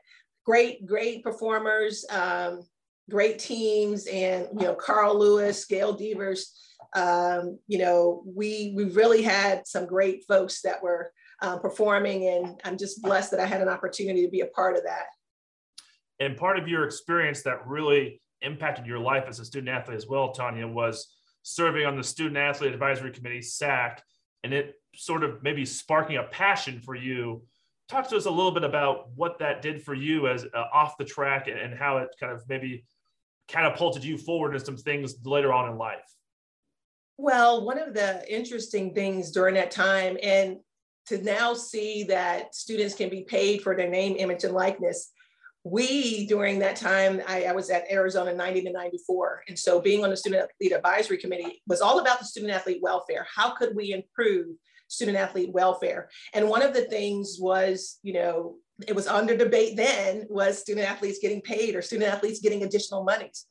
great, 0.50 0.84
great 0.84 1.24
performers, 1.24 2.04
um, 2.10 2.64
great 3.08 3.38
teams, 3.38 4.08
and 4.08 4.48
you 4.58 4.66
know 4.66 4.74
Carl 4.74 5.20
Lewis, 5.20 5.66
Gail 5.66 5.94
Devers. 5.94 6.60
Um, 6.96 7.60
you 7.68 7.78
know, 7.78 8.24
we 8.26 8.74
we 8.76 8.86
really 8.86 9.22
had 9.22 9.68
some 9.68 9.86
great 9.86 10.26
folks 10.28 10.64
that 10.64 10.82
were 10.82 11.12
um, 11.44 11.60
performing, 11.60 12.28
and 12.28 12.60
I'm 12.66 12.80
just 12.80 13.04
blessed 13.04 13.30
that 13.30 13.40
I 13.40 13.46
had 13.46 13.62
an 13.62 13.70
opportunity 13.70 14.26
to 14.26 14.32
be 14.32 14.42
a 14.42 14.48
part 14.48 14.76
of 14.76 14.84
that. 14.86 15.06
And 16.20 16.36
part 16.36 16.58
of 16.58 16.68
your 16.68 16.84
experience 16.84 17.44
that 17.44 17.68
really 17.68 18.20
impacted 18.42 18.88
your 18.88 19.00
life 19.00 19.26
as 19.28 19.40
a 19.40 19.46
student 19.46 19.70
athlete 19.70 19.98
as 19.98 20.08
well, 20.08 20.32
Tanya, 20.32 20.68
was 20.68 21.14
serving 21.44 21.86
on 21.86 21.96
the 21.96 22.04
Student 22.04 22.38
Athlete 22.38 22.74
Advisory 22.74 23.12
Committee, 23.12 23.44
SAC, 23.44 24.02
and 24.44 24.52
it 24.52 24.74
sort 24.96 25.24
of 25.24 25.44
maybe 25.44 25.64
sparking 25.64 26.18
a 26.18 26.24
passion 26.24 26.82
for 26.82 26.96
you 26.96 27.44
talk 27.90 28.08
to 28.08 28.16
us 28.16 28.26
a 28.26 28.32
little 28.32 28.52
bit 28.52 28.64
about 28.64 29.10
what 29.16 29.40
that 29.40 29.62
did 29.62 29.84
for 29.84 29.94
you 29.94 30.28
as 30.28 30.46
uh, 30.54 30.66
off 30.74 30.98
the 30.98 31.06
track 31.06 31.48
and, 31.48 31.60
and 31.60 31.78
how 31.78 31.98
it 31.98 32.10
kind 32.20 32.32
of 32.32 32.44
maybe 32.48 32.86
catapulted 33.48 34.04
you 34.04 34.18
forward 34.18 34.54
in 34.54 34.64
some 34.64 34.78
things 34.78 35.16
later 35.26 35.52
on 35.52 35.70
in 35.72 35.78
life. 35.78 36.00
Well, 37.18 37.66
one 37.66 37.80
of 37.80 37.94
the 37.94 38.24
interesting 38.34 38.94
things 38.94 39.32
during 39.32 39.56
that 39.56 39.72
time, 39.72 40.18
and 40.24 40.58
to 41.08 41.22
now 41.22 41.54
see 41.54 42.04
that 42.04 42.56
students 42.56 42.94
can 42.94 43.10
be 43.10 43.24
paid 43.24 43.62
for 43.62 43.76
their 43.76 43.90
name, 43.90 44.16
image, 44.18 44.44
and 44.44 44.54
likeness. 44.54 45.12
We, 45.66 46.28
during 46.28 46.60
that 46.60 46.78
time, 46.78 47.22
I, 47.28 47.46
I, 47.46 47.52
was 47.52 47.70
at 47.70 47.92
Arizona 47.92 48.34
90 48.34 48.62
to 48.62 48.72
94. 48.72 49.44
And 49.50 49.60
so 49.60 49.82
being 49.82 50.04
on 50.04 50.12
the 50.12 50.16
Student 50.16 50.44
Athlete 50.44 50.72
Advisory 50.72 51.18
Committee 51.18 51.62
was 51.68 51.82
all 51.82 52.00
about 52.00 52.20
the 52.20 52.26
student 52.26 52.54
athlete 52.54 52.80
welfare. 52.82 53.28
How 53.36 53.50
could 53.56 53.76
we 53.76 53.92
improve 53.92 54.56
student 54.90 55.18
athlete 55.18 55.52
welfare. 55.54 56.10
And 56.34 56.50
one 56.50 56.62
of 56.62 56.74
the 56.74 56.86
things 56.86 57.38
was, 57.40 58.00
you 58.04 58.14
know, 58.14 58.56
it 58.88 58.96
was 58.96 59.08
under 59.08 59.38
debate 59.38 59.78
then 59.78 60.26
was 60.30 60.60
student 60.60 60.90
athletes 60.90 61.20
getting 61.22 61.42
paid 61.42 61.76
or 61.76 61.82
student 61.82 62.12
athletes 62.12 62.40
getting 62.42 62.64
additional 62.64 63.04
monies. 63.04 63.46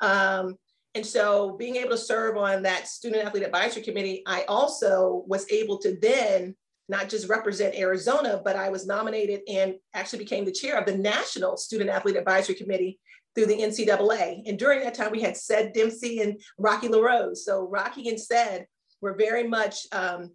Um, 0.00 0.56
and 0.94 1.04
so 1.04 1.56
being 1.56 1.76
able 1.76 1.90
to 1.90 1.98
serve 1.98 2.36
on 2.36 2.62
that 2.62 2.86
student 2.86 3.24
athlete 3.24 3.44
advisory 3.44 3.82
committee, 3.82 4.22
I 4.26 4.44
also 4.44 5.24
was 5.26 5.50
able 5.50 5.78
to 5.78 5.96
then 6.00 6.54
not 6.88 7.08
just 7.08 7.28
represent 7.28 7.74
Arizona, 7.74 8.40
but 8.44 8.56
I 8.56 8.68
was 8.68 8.86
nominated 8.86 9.40
and 9.48 9.76
actually 9.94 10.18
became 10.18 10.44
the 10.44 10.52
chair 10.52 10.78
of 10.78 10.84
the 10.84 10.98
National 10.98 11.56
Student 11.56 11.90
Athlete 11.90 12.16
Advisory 12.16 12.54
Committee 12.54 13.00
through 13.34 13.46
the 13.46 13.58
NCAA. 13.58 14.42
And 14.46 14.58
during 14.58 14.80
that 14.80 14.94
time, 14.94 15.10
we 15.10 15.22
had 15.22 15.36
Ced 15.36 15.72
Dempsey 15.72 16.20
and 16.20 16.38
Rocky 16.58 16.88
LaRose. 16.88 17.46
So 17.46 17.66
Rocky 17.66 18.08
and 18.10 18.18
Ced 18.18 18.66
were 19.00 19.14
very 19.14 19.48
much 19.48 19.86
um, 19.92 20.32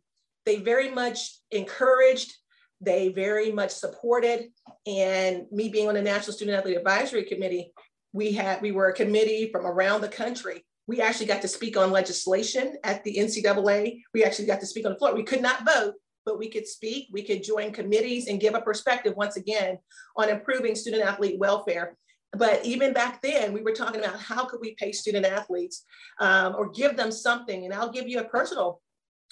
they 0.47 0.57
very 0.57 0.89
much 0.89 1.39
encouraged, 1.51 2.33
they 2.79 3.09
very 3.09 3.51
much 3.51 3.71
supported. 3.71 4.45
And 4.87 5.45
me 5.51 5.67
being 5.67 5.89
on 5.89 5.95
the 5.95 6.01
National 6.01 6.33
Student 6.33 6.57
Athlete 6.57 6.77
Advisory 6.77 7.23
Committee, 7.23 7.73
we 8.13 8.31
had 8.31 8.61
we 8.61 8.71
were 8.71 8.87
a 8.87 8.93
committee 8.93 9.49
from 9.51 9.67
around 9.67 10.01
the 10.01 10.07
country. 10.07 10.65
We 10.87 11.01
actually 11.01 11.25
got 11.25 11.41
to 11.41 11.49
speak 11.49 11.75
on 11.75 11.91
legislation 11.91 12.77
at 12.85 13.03
the 13.03 13.17
NCAA. 13.17 14.01
We 14.13 14.23
actually 14.23 14.45
got 14.45 14.61
to 14.61 14.65
speak 14.65 14.85
on 14.85 14.93
the 14.93 14.97
floor. 14.97 15.13
We 15.13 15.23
could 15.23 15.41
not 15.41 15.65
vote, 15.65 15.95
but 16.25 16.39
we 16.39 16.49
could 16.49 16.65
speak, 16.65 17.09
we 17.11 17.23
could 17.23 17.43
join 17.43 17.73
committees 17.73 18.27
and 18.27 18.39
give 18.39 18.55
a 18.55 18.61
perspective 18.61 19.13
once 19.17 19.35
again 19.35 19.77
on 20.15 20.29
improving 20.29 20.75
student 20.75 21.03
athlete 21.03 21.37
welfare. 21.39 21.97
But 22.31 22.65
even 22.65 22.93
back 22.93 23.21
then, 23.21 23.51
we 23.51 23.63
were 23.63 23.73
talking 23.73 23.99
about 23.99 24.19
how 24.19 24.45
could 24.45 24.61
we 24.61 24.75
pay 24.75 24.93
student 24.93 25.25
athletes 25.25 25.83
um, 26.21 26.55
or 26.55 26.69
give 26.69 26.95
them 26.95 27.11
something. 27.11 27.65
And 27.65 27.73
I'll 27.73 27.91
give 27.91 28.07
you 28.07 28.19
a 28.19 28.25
personal 28.25 28.81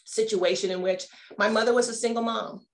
situation 0.05 0.71
in 0.71 0.81
which 0.81 1.05
my 1.37 1.49
mother 1.49 1.73
was 1.73 1.89
a 1.89 1.93
single 1.93 2.23
mom 2.23 2.65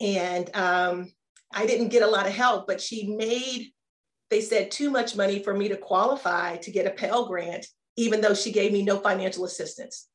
and 0.00 0.54
um, 0.54 1.10
I 1.52 1.66
didn't 1.66 1.88
get 1.88 2.02
a 2.02 2.08
lot 2.08 2.26
of 2.26 2.32
help, 2.32 2.66
but 2.66 2.80
she 2.80 3.14
made, 3.16 3.70
they 4.30 4.40
said, 4.40 4.70
too 4.70 4.90
much 4.90 5.16
money 5.16 5.42
for 5.42 5.54
me 5.54 5.68
to 5.68 5.76
qualify 5.76 6.56
to 6.58 6.70
get 6.70 6.86
a 6.86 6.90
Pell 6.90 7.26
Grant, 7.26 7.66
even 7.96 8.20
though 8.20 8.34
she 8.34 8.52
gave 8.52 8.72
me 8.72 8.82
no 8.82 8.98
financial 8.98 9.44
assistance. 9.44 10.08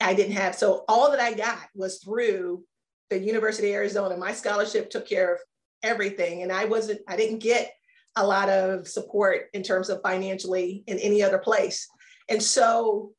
I 0.00 0.14
didn't 0.14 0.34
have, 0.34 0.54
so 0.54 0.84
all 0.88 1.10
that 1.10 1.20
I 1.20 1.32
got 1.32 1.68
was 1.74 1.98
through 1.98 2.64
the 3.10 3.18
University 3.18 3.70
of 3.70 3.76
Arizona. 3.76 4.16
My 4.16 4.32
scholarship 4.32 4.90
took 4.90 5.08
care 5.08 5.34
of 5.34 5.40
everything. 5.84 6.42
And 6.42 6.50
I 6.50 6.64
wasn't, 6.64 7.00
I 7.06 7.16
didn't 7.16 7.38
get 7.38 7.72
a 8.16 8.26
lot 8.26 8.48
of 8.48 8.88
support 8.88 9.46
in 9.52 9.62
terms 9.62 9.90
of 9.90 10.00
financially 10.02 10.82
in 10.86 10.98
any 10.98 11.22
other 11.22 11.38
place. 11.38 11.86
And 12.28 12.42
so 12.42 13.12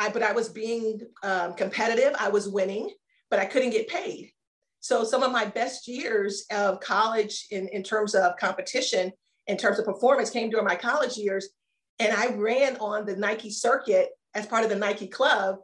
I, 0.00 0.08
but 0.08 0.22
I 0.22 0.32
was 0.32 0.48
being 0.48 1.02
um, 1.22 1.52
competitive. 1.52 2.14
I 2.18 2.30
was 2.30 2.48
winning, 2.48 2.90
but 3.28 3.38
I 3.38 3.44
couldn't 3.44 3.70
get 3.70 3.86
paid. 3.86 4.32
So 4.80 5.04
some 5.04 5.22
of 5.22 5.30
my 5.30 5.44
best 5.44 5.86
years 5.86 6.46
of 6.50 6.80
college 6.80 7.46
in, 7.50 7.68
in 7.68 7.82
terms 7.82 8.14
of 8.14 8.38
competition, 8.38 9.12
in 9.46 9.58
terms 9.58 9.78
of 9.78 9.84
performance 9.84 10.30
came 10.30 10.48
during 10.48 10.64
my 10.64 10.74
college 10.74 11.18
years. 11.18 11.50
And 11.98 12.14
I 12.14 12.34
ran 12.34 12.78
on 12.78 13.04
the 13.04 13.14
Nike 13.14 13.50
circuit 13.50 14.08
as 14.34 14.46
part 14.46 14.64
of 14.64 14.70
the 14.70 14.76
Nike 14.76 15.06
club. 15.06 15.56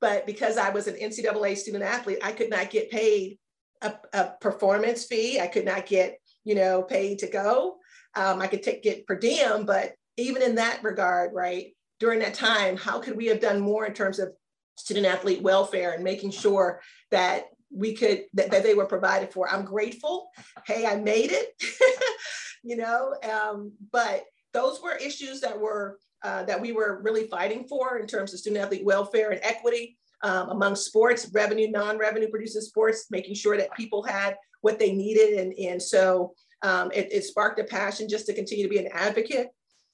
but 0.00 0.26
because 0.26 0.56
I 0.56 0.70
was 0.70 0.88
an 0.88 0.94
NCAA 0.94 1.56
student 1.56 1.84
athlete, 1.84 2.18
I 2.22 2.32
could 2.32 2.50
not 2.50 2.70
get 2.70 2.90
paid 2.90 3.38
a, 3.82 3.94
a 4.12 4.32
performance 4.40 5.04
fee. 5.04 5.40
I 5.40 5.46
could 5.46 5.64
not 5.64 5.86
get, 5.86 6.18
you 6.44 6.56
know, 6.56 6.82
paid 6.82 7.20
to 7.20 7.28
go. 7.28 7.76
Um, 8.16 8.40
I 8.40 8.48
could 8.48 8.62
take 8.62 8.82
get 8.82 9.06
per 9.06 9.16
diem, 9.16 9.66
but 9.66 9.92
even 10.16 10.42
in 10.42 10.56
that 10.56 10.82
regard, 10.82 11.32
right, 11.32 11.76
during 12.00 12.20
that 12.20 12.34
time, 12.34 12.76
how 12.76 12.98
could 12.98 13.16
we 13.16 13.26
have 13.26 13.40
done 13.40 13.60
more 13.60 13.86
in 13.86 13.94
terms 13.94 14.18
of 14.18 14.32
student 14.76 15.06
athlete 15.06 15.42
welfare 15.42 15.92
and 15.92 16.04
making 16.04 16.30
sure 16.30 16.80
that 17.10 17.46
we 17.70 17.94
could 17.94 18.24
that, 18.34 18.50
that 18.50 18.62
they 18.62 18.74
were 18.74 18.86
provided 18.86 19.32
for? 19.32 19.50
I'm 19.50 19.64
grateful. 19.64 20.30
Hey 20.66 20.86
i 20.86 20.96
made 20.96 21.32
it 21.32 21.54
you 22.62 22.76
know 22.76 23.14
um, 23.28 23.72
but 23.92 24.24
those 24.52 24.80
were 24.82 24.96
issues 24.96 25.40
that 25.40 25.58
were 25.58 25.98
uh, 26.24 26.42
that 26.44 26.60
we 26.60 26.72
were 26.72 27.00
really 27.02 27.26
fighting 27.28 27.66
for 27.68 27.98
in 27.98 28.06
terms 28.06 28.32
of 28.32 28.40
student 28.40 28.64
athlete 28.64 28.84
welfare 28.84 29.30
and 29.30 29.40
equity 29.42 29.98
um, 30.22 30.50
among 30.50 30.74
sports 30.74 31.30
revenue 31.32 31.70
non-revenue 31.70 32.28
producing 32.28 32.62
sports 32.62 33.06
making 33.10 33.34
sure 33.34 33.56
that 33.56 33.72
people 33.74 34.02
had 34.02 34.36
what 34.60 34.78
they 34.78 34.92
needed. 34.92 35.38
And, 35.38 35.52
and 35.54 35.82
so 35.82 36.34
um, 36.62 36.90
it, 36.92 37.08
it, 37.12 37.24
sparked 37.24 37.60
a 37.60 37.64
passion 37.64 38.08
just 38.08 38.26
to 38.26 38.34
continue 38.34 38.64
to 38.64 38.70
be 38.70 38.78
an 38.78 38.88
advocate 38.92 39.48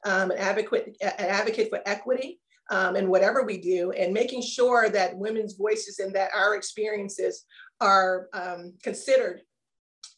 um, 0.05 0.31
an 0.31 0.39
advocate 0.39 0.97
an 1.01 1.13
advocate 1.19 1.71
for 1.71 1.81
equity 1.87 2.41
um, 2.71 2.97
and 2.97 3.09
whatever 3.09 3.43
we 3.45 3.59
do, 3.59 3.91
and 3.93 4.13
making 4.13 4.43
sure 4.43 4.89
that 4.89 5.17
women's 5.17 5.55
voices 5.55 5.99
and 5.99 6.15
that 6.15 6.31
our 6.35 6.55
experiences 6.55 7.45
are 7.81 8.29
um, 8.33 8.75
considered 8.83 9.43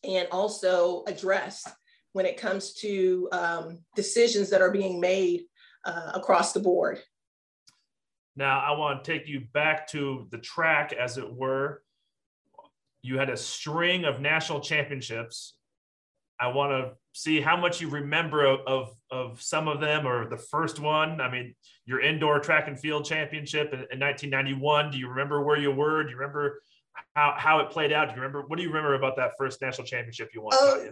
and 0.05 0.29
also 0.31 1.03
addressed 1.07 1.69
when 2.13 2.27
it 2.27 2.37
comes 2.37 2.73
to 2.75 3.29
um, 3.33 3.79
decisions 3.95 4.49
that 4.51 4.63
are 4.63 4.71
being 4.71 5.01
made 5.01 5.43
uh, 5.85 6.13
across 6.15 6.53
the 6.53 6.61
board. 6.61 7.01
Now, 8.37 8.61
I 8.61 8.73
want 8.79 9.03
to 9.03 9.13
take 9.13 9.27
you 9.27 9.43
back 9.53 9.87
to 9.89 10.27
the 10.31 10.39
track, 10.39 10.93
as 10.93 11.19
it 11.19 11.31
were. 11.31 11.83
You 13.03 13.19
had 13.19 13.31
a 13.31 13.37
string 13.37 14.05
of 14.05 14.21
national 14.21 14.61
championships. 14.61 15.56
I 16.39 16.49
want 16.49 16.73
to 16.73 16.93
see 17.13 17.41
how 17.41 17.57
much 17.57 17.81
you 17.81 17.89
remember 17.89 18.45
of, 18.45 18.61
of, 18.67 18.95
of, 19.11 19.43
some 19.43 19.69
of 19.69 19.81
them 19.81 20.07
or 20.07 20.29
the 20.29 20.37
first 20.37 20.81
one. 20.81 21.21
I 21.21 21.31
mean, 21.31 21.55
your 21.87 22.01
indoor 22.01 22.41
track 22.41 22.69
and 22.69 22.79
field 22.79 23.07
championship 23.07 23.73
in, 23.73 23.81
in 23.91 24.01
1991. 24.01 24.91
Do 24.91 24.99
you 24.99 25.09
remember 25.09 25.43
where 25.43 25.59
you 25.59 25.71
were? 25.71 26.03
Do 26.05 26.11
you 26.11 26.17
remember 26.17 26.61
how, 27.15 27.35
how 27.39 27.61
it 27.61 27.71
played 27.71 27.93
out? 27.93 28.09
Do 28.09 28.15
you 28.15 28.21
remember, 28.21 28.43
what 28.47 28.57
do 28.57 28.63
you 28.63 28.69
remember 28.69 28.95
about 28.95 29.17
that 29.17 29.33
first 29.39 29.63
national 29.63 29.87
championship 29.87 30.31
you 30.35 30.43
won? 30.43 30.53
Oh, 30.55 30.89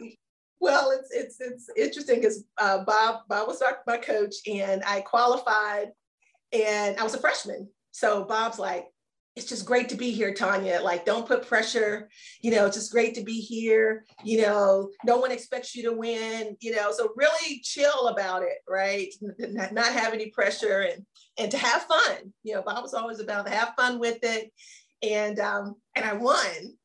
well, 0.61 0.93
it's, 0.93 1.11
it's, 1.13 1.37
it's 1.41 1.69
interesting 1.77 2.21
because 2.21 2.45
uh, 2.59 2.85
Bob, 2.85 3.21
Bob 3.29 3.47
was 3.47 3.63
my 3.87 3.99
coach 3.99 4.37
and 4.47 4.83
I 4.85 5.03
qualified 5.03 5.89
and 6.53 6.99
I 6.99 7.03
was 7.03 7.15
a 7.15 7.19
freshman. 7.19 7.69
So 7.91 8.25
Bob's 8.25 8.59
like, 8.59 8.87
it's 9.37 9.47
just 9.47 9.67
great 9.67 9.88
to 9.88 9.97
be 9.97 10.12
here, 10.12 10.33
Tanya. 10.33 10.81
Like, 10.81 11.05
don't 11.05 11.26
put 11.26 11.47
pressure. 11.47 12.09
You 12.41 12.53
know, 12.53 12.67
it's 12.67 12.76
just 12.76 12.93
great 12.93 13.14
to 13.17 13.25
be 13.25 13.41
here. 13.41 14.05
You 14.23 14.43
know, 14.43 14.91
no 15.05 15.19
one 15.19 15.33
expects 15.33 15.75
you 15.75 15.83
to 15.85 15.93
win. 15.93 16.57
You 16.61 16.76
know, 16.76 16.93
so 16.93 17.12
really 17.17 17.61
chill 17.62 18.09
about 18.09 18.43
it, 18.43 18.59
right? 18.69 19.12
Not 19.38 19.93
have 19.93 20.14
any 20.14 20.31
pressure 20.31 20.81
and 20.83 21.05
and 21.37 21.50
to 21.50 21.59
have 21.59 21.83
fun. 21.83 22.33
You 22.45 22.55
know, 22.55 22.62
Bob 22.62 22.83
was 22.83 22.95
always 22.95 23.19
about 23.19 23.49
have 23.49 23.75
fun 23.76 23.99
with 23.99 24.19
it, 24.23 24.53
and 25.03 25.38
um, 25.41 25.76
and 25.97 26.05
I 26.05 26.12
won. 26.12 26.76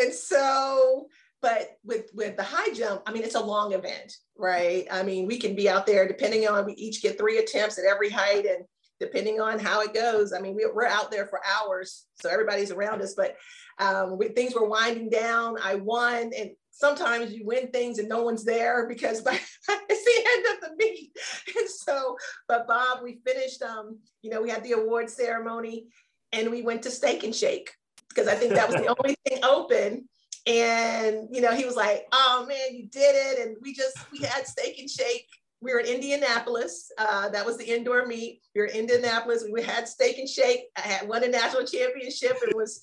And 0.00 0.12
so, 0.12 1.08
but 1.42 1.76
with 1.84 2.06
with 2.14 2.36
the 2.36 2.42
high 2.42 2.72
jump, 2.72 3.02
I 3.06 3.12
mean, 3.12 3.22
it's 3.22 3.34
a 3.34 3.44
long 3.44 3.74
event, 3.74 4.14
right? 4.34 4.86
I 4.90 5.02
mean, 5.02 5.26
we 5.26 5.38
can 5.38 5.54
be 5.54 5.68
out 5.68 5.84
there 5.84 6.08
depending 6.08 6.48
on 6.48 6.64
we 6.64 6.72
each 6.74 7.02
get 7.02 7.18
three 7.18 7.36
attempts 7.36 7.78
at 7.78 7.84
every 7.84 8.08
height 8.08 8.46
and 8.46 8.64
depending 9.00 9.40
on 9.40 9.58
how 9.58 9.80
it 9.82 9.94
goes. 9.94 10.32
I 10.32 10.40
mean, 10.40 10.54
we, 10.54 10.64
are 10.64 10.86
out 10.86 11.10
there 11.10 11.26
for 11.26 11.40
hours, 11.44 12.06
so 12.20 12.28
everybody's 12.28 12.70
around 12.70 13.02
us, 13.02 13.14
but 13.14 13.36
um, 13.78 14.18
we, 14.18 14.28
things 14.28 14.54
were 14.54 14.68
winding 14.68 15.10
down. 15.10 15.56
I 15.62 15.76
won, 15.76 16.32
and 16.36 16.50
sometimes 16.78 17.32
you 17.32 17.44
win 17.44 17.68
things 17.68 17.98
and 17.98 18.08
no 18.08 18.22
one's 18.22 18.44
there 18.44 18.86
because 18.88 19.20
by, 19.22 19.38
it's 19.68 20.04
the 20.04 20.30
end 20.32 20.46
of 20.54 20.70
the 20.70 20.76
meet. 20.78 21.10
And 21.56 21.68
so, 21.68 22.16
but 22.46 22.66
Bob, 22.66 23.00
we 23.02 23.20
finished, 23.26 23.62
um, 23.62 23.98
you 24.22 24.30
know, 24.30 24.40
we 24.40 24.50
had 24.50 24.62
the 24.62 24.72
award 24.72 25.10
ceremony 25.10 25.86
and 26.32 26.50
we 26.50 26.62
went 26.62 26.82
to 26.82 26.90
Steak 26.90 27.24
and 27.24 27.34
Shake 27.34 27.70
because 28.08 28.28
I 28.28 28.34
think 28.34 28.54
that 28.54 28.68
was 28.68 28.76
the 28.76 28.94
only 29.02 29.16
thing 29.26 29.44
open. 29.44 30.08
And, 30.46 31.28
you 31.30 31.42
know, 31.42 31.52
he 31.52 31.64
was 31.64 31.76
like, 31.76 32.06
oh 32.12 32.46
man, 32.48 32.74
you 32.76 32.86
did 32.86 33.14
it. 33.14 33.46
And 33.46 33.56
we 33.60 33.74
just, 33.74 33.96
we 34.12 34.20
had 34.20 34.46
Steak 34.46 34.78
and 34.78 34.88
Shake 34.88 35.26
we 35.60 35.72
were 35.72 35.80
in 35.80 35.86
Indianapolis. 35.86 36.90
Uh, 36.98 37.28
that 37.30 37.44
was 37.44 37.56
the 37.56 37.64
indoor 37.64 38.06
meet. 38.06 38.42
We 38.54 38.60
were 38.60 38.66
in 38.68 38.80
Indianapolis. 38.80 39.44
We 39.50 39.62
had 39.62 39.88
steak 39.88 40.18
and 40.18 40.28
shake. 40.28 40.66
I 40.76 40.80
had 40.80 41.08
won 41.08 41.24
a 41.24 41.28
national 41.28 41.64
championship 41.64 42.36
and 42.42 42.52
was, 42.54 42.80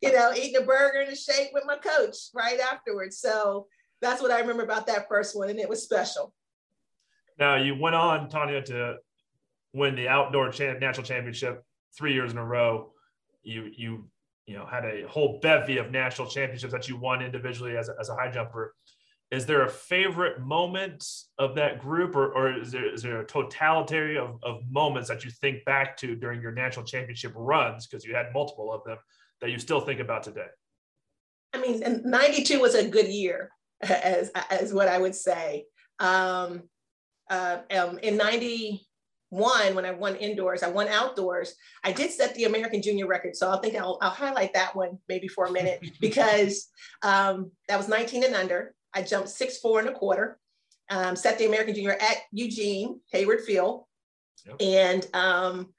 you 0.00 0.12
know, 0.12 0.32
eating 0.34 0.62
a 0.62 0.64
burger 0.64 1.00
and 1.00 1.12
a 1.12 1.16
shake 1.16 1.50
with 1.52 1.64
my 1.66 1.76
coach 1.76 2.16
right 2.34 2.60
afterwards. 2.60 3.18
So 3.18 3.66
that's 4.00 4.20
what 4.20 4.30
I 4.30 4.40
remember 4.40 4.62
about 4.62 4.86
that 4.86 5.08
first 5.08 5.36
one, 5.36 5.48
and 5.48 5.58
it 5.58 5.68
was 5.68 5.82
special. 5.82 6.34
Now 7.38 7.56
you 7.56 7.76
went 7.78 7.96
on, 7.96 8.28
Tanya, 8.28 8.62
to 8.62 8.96
win 9.72 9.94
the 9.94 10.08
outdoor 10.08 10.46
national 10.48 11.06
championship 11.06 11.64
three 11.96 12.12
years 12.12 12.32
in 12.32 12.38
a 12.38 12.44
row. 12.44 12.92
You 13.42 13.70
you 13.74 14.08
you 14.46 14.56
know 14.56 14.66
had 14.66 14.84
a 14.84 15.06
whole 15.08 15.38
bevy 15.40 15.78
of 15.78 15.90
national 15.90 16.28
championships 16.28 16.72
that 16.72 16.88
you 16.88 16.96
won 16.96 17.22
individually 17.22 17.76
as 17.76 17.88
a, 17.88 17.94
as 17.98 18.08
a 18.08 18.14
high 18.14 18.30
jumper 18.30 18.74
is 19.30 19.44
there 19.44 19.64
a 19.64 19.68
favorite 19.68 20.40
moment 20.40 21.04
of 21.38 21.54
that 21.54 21.80
group 21.80 22.16
or, 22.16 22.32
or 22.32 22.60
is, 22.60 22.72
there, 22.72 22.92
is 22.92 23.02
there 23.02 23.20
a 23.20 23.26
totality 23.26 24.16
of, 24.16 24.38
of 24.42 24.62
moments 24.70 25.08
that 25.08 25.24
you 25.24 25.30
think 25.30 25.64
back 25.66 25.96
to 25.98 26.16
during 26.16 26.40
your 26.40 26.52
national 26.52 26.86
championship 26.86 27.32
runs? 27.34 27.86
Because 27.86 28.04
you 28.04 28.14
had 28.14 28.32
multiple 28.32 28.72
of 28.72 28.82
them 28.84 28.96
that 29.40 29.50
you 29.50 29.58
still 29.58 29.80
think 29.80 30.00
about 30.00 30.22
today. 30.22 30.46
I 31.52 31.60
mean 31.60 32.02
92 32.04 32.60
was 32.60 32.74
a 32.74 32.88
good 32.88 33.08
year 33.08 33.50
as, 33.80 34.30
as 34.50 34.72
what 34.72 34.88
i 34.88 34.98
would 34.98 35.14
say. 35.14 35.64
Um, 35.98 36.64
uh, 37.30 37.58
um, 37.76 37.98
in 37.98 38.16
91 38.16 39.74
when 39.74 39.84
i 39.84 39.90
won 39.90 40.16
indoors 40.16 40.62
i 40.62 40.68
won 40.68 40.88
outdoors 40.88 41.54
i 41.84 41.92
did 41.92 42.10
set 42.10 42.34
the 42.34 42.44
american 42.44 42.82
junior 42.82 43.06
record. 43.06 43.36
So 43.36 43.50
i 43.50 43.58
think 43.60 43.76
i'll, 43.76 43.98
I'll 44.00 44.10
highlight 44.10 44.54
that 44.54 44.76
one 44.76 44.98
maybe 45.08 45.28
for 45.28 45.46
a 45.46 45.52
minute 45.52 45.84
because 46.00 46.68
um, 47.02 47.50
that 47.68 47.78
was 47.78 47.88
19 47.88 48.24
and 48.24 48.34
under 48.34 48.74
I 48.94 49.02
jumped 49.02 49.28
six 49.28 49.58
four 49.58 49.80
and 49.80 49.88
a 49.88 49.92
quarter, 49.92 50.38
um, 50.90 51.16
set 51.16 51.38
the 51.38 51.46
American 51.46 51.74
Junior 51.74 51.96
at 52.00 52.18
Eugene 52.32 53.00
Hayward 53.12 53.42
Field, 53.42 53.84
yep. 54.46 54.56
and 54.60 55.06
um, 55.14 55.74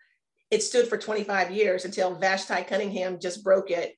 it 0.52 0.64
stood 0.64 0.88
for 0.88 0.98
25 0.98 1.52
years 1.52 1.86
until 1.86 2.16
Vashti 2.16 2.64
Cunningham 2.64 3.20
just 3.20 3.44
broke 3.44 3.72
it. 3.72 3.96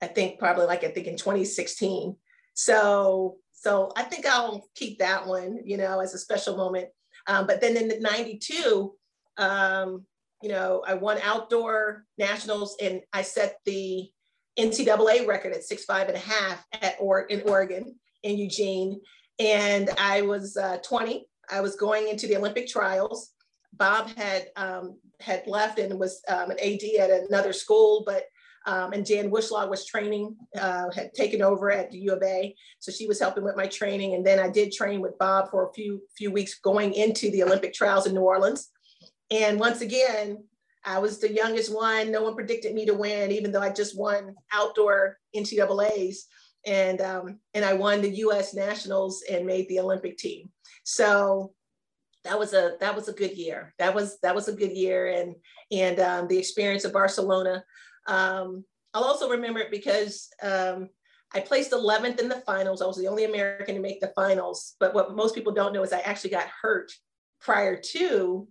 I 0.00 0.06
think 0.06 0.38
probably 0.38 0.66
like 0.66 0.84
I 0.84 0.88
think 0.88 1.06
in 1.06 1.16
2016. 1.16 2.16
So 2.54 3.36
so 3.52 3.92
I 3.96 4.02
think 4.02 4.26
I'll 4.26 4.66
keep 4.74 4.98
that 4.98 5.26
one, 5.26 5.60
you 5.64 5.76
know, 5.76 6.00
as 6.00 6.14
a 6.14 6.18
special 6.18 6.56
moment. 6.56 6.88
Um, 7.28 7.46
but 7.46 7.60
then 7.60 7.76
in 7.76 7.86
the 7.86 8.00
'92, 8.00 8.92
um, 9.38 10.04
you 10.42 10.48
know, 10.48 10.82
I 10.86 10.94
won 10.94 11.18
outdoor 11.22 12.04
nationals 12.18 12.76
and 12.82 13.00
I 13.12 13.22
set 13.22 13.58
the 13.64 14.10
NCAA 14.58 15.26
record 15.26 15.52
at 15.52 15.62
six 15.62 15.84
five 15.84 16.08
and 16.08 16.16
a 16.16 16.20
half 16.20 16.66
at 16.80 16.96
or 16.98 17.20
in 17.20 17.42
Oregon 17.42 17.94
in 18.22 18.38
Eugene. 18.38 19.00
And 19.38 19.90
I 19.98 20.22
was 20.22 20.56
uh, 20.56 20.78
20. 20.84 21.26
I 21.50 21.60
was 21.60 21.76
going 21.76 22.08
into 22.08 22.26
the 22.26 22.36
Olympic 22.36 22.68
trials. 22.68 23.30
Bob 23.74 24.08
had 24.10 24.48
um, 24.56 24.98
had 25.20 25.46
left 25.46 25.78
and 25.78 25.98
was 25.98 26.20
um, 26.28 26.50
an 26.50 26.58
AD 26.60 26.82
at 27.00 27.10
another 27.28 27.52
school, 27.52 28.04
but 28.06 28.24
um, 28.66 28.92
and 28.92 29.04
Jan 29.04 29.30
Wohlschlag 29.30 29.68
was 29.68 29.84
training, 29.84 30.36
uh, 30.60 30.90
had 30.94 31.12
taken 31.14 31.42
over 31.42 31.72
at 31.72 31.90
the 31.90 31.98
U 31.98 32.12
of 32.12 32.22
A. 32.22 32.54
So 32.78 32.92
she 32.92 33.06
was 33.06 33.18
helping 33.18 33.44
with 33.44 33.56
my 33.56 33.66
training. 33.66 34.14
And 34.14 34.24
then 34.24 34.38
I 34.38 34.48
did 34.48 34.72
train 34.72 35.00
with 35.00 35.18
Bob 35.18 35.50
for 35.50 35.68
a 35.68 35.72
few, 35.72 36.02
few 36.16 36.30
weeks 36.30 36.60
going 36.60 36.94
into 36.94 37.30
the 37.30 37.42
Olympic 37.42 37.74
trials 37.74 38.06
in 38.06 38.14
New 38.14 38.20
Orleans. 38.20 38.70
And 39.30 39.58
once 39.58 39.80
again, 39.80 40.44
I 40.84 40.98
was 40.98 41.18
the 41.18 41.32
youngest 41.32 41.74
one. 41.74 42.10
No 42.10 42.22
one 42.22 42.34
predicted 42.34 42.74
me 42.74 42.86
to 42.86 42.94
win, 42.94 43.30
even 43.30 43.52
though 43.52 43.60
I 43.60 43.70
just 43.70 43.98
won 43.98 44.34
outdoor 44.52 45.18
NCAAs 45.34 46.16
and 46.66 47.00
um, 47.00 47.38
and 47.54 47.64
I 47.64 47.74
won 47.74 48.00
the 48.00 48.16
U.S. 48.16 48.54
nationals 48.54 49.22
and 49.30 49.46
made 49.46 49.68
the 49.68 49.80
Olympic 49.80 50.16
team. 50.18 50.50
So 50.84 51.52
that 52.24 52.38
was 52.38 52.52
a 52.52 52.76
that 52.80 52.94
was 52.94 53.08
a 53.08 53.12
good 53.12 53.36
year. 53.36 53.74
That 53.78 53.94
was 53.94 54.18
that 54.20 54.34
was 54.34 54.48
a 54.48 54.54
good 54.54 54.72
year, 54.72 55.08
and 55.08 55.34
and 55.70 56.00
um, 56.00 56.28
the 56.28 56.38
experience 56.38 56.84
of 56.84 56.92
Barcelona. 56.92 57.64
Um, 58.06 58.64
I'll 58.94 59.04
also 59.04 59.30
remember 59.30 59.60
it 59.60 59.70
because 59.70 60.28
um, 60.42 60.88
I 61.34 61.40
placed 61.40 61.72
11th 61.72 62.20
in 62.20 62.28
the 62.28 62.42
finals. 62.42 62.82
I 62.82 62.86
was 62.86 62.98
the 62.98 63.08
only 63.08 63.24
American 63.24 63.74
to 63.74 63.80
make 63.80 64.00
the 64.00 64.12
finals. 64.14 64.74
But 64.78 64.94
what 64.94 65.16
most 65.16 65.34
people 65.34 65.52
don't 65.52 65.72
know 65.72 65.82
is 65.82 65.92
I 65.92 66.00
actually 66.00 66.30
got 66.30 66.46
hurt 66.60 66.92
prior 67.40 67.80
to 67.92 68.48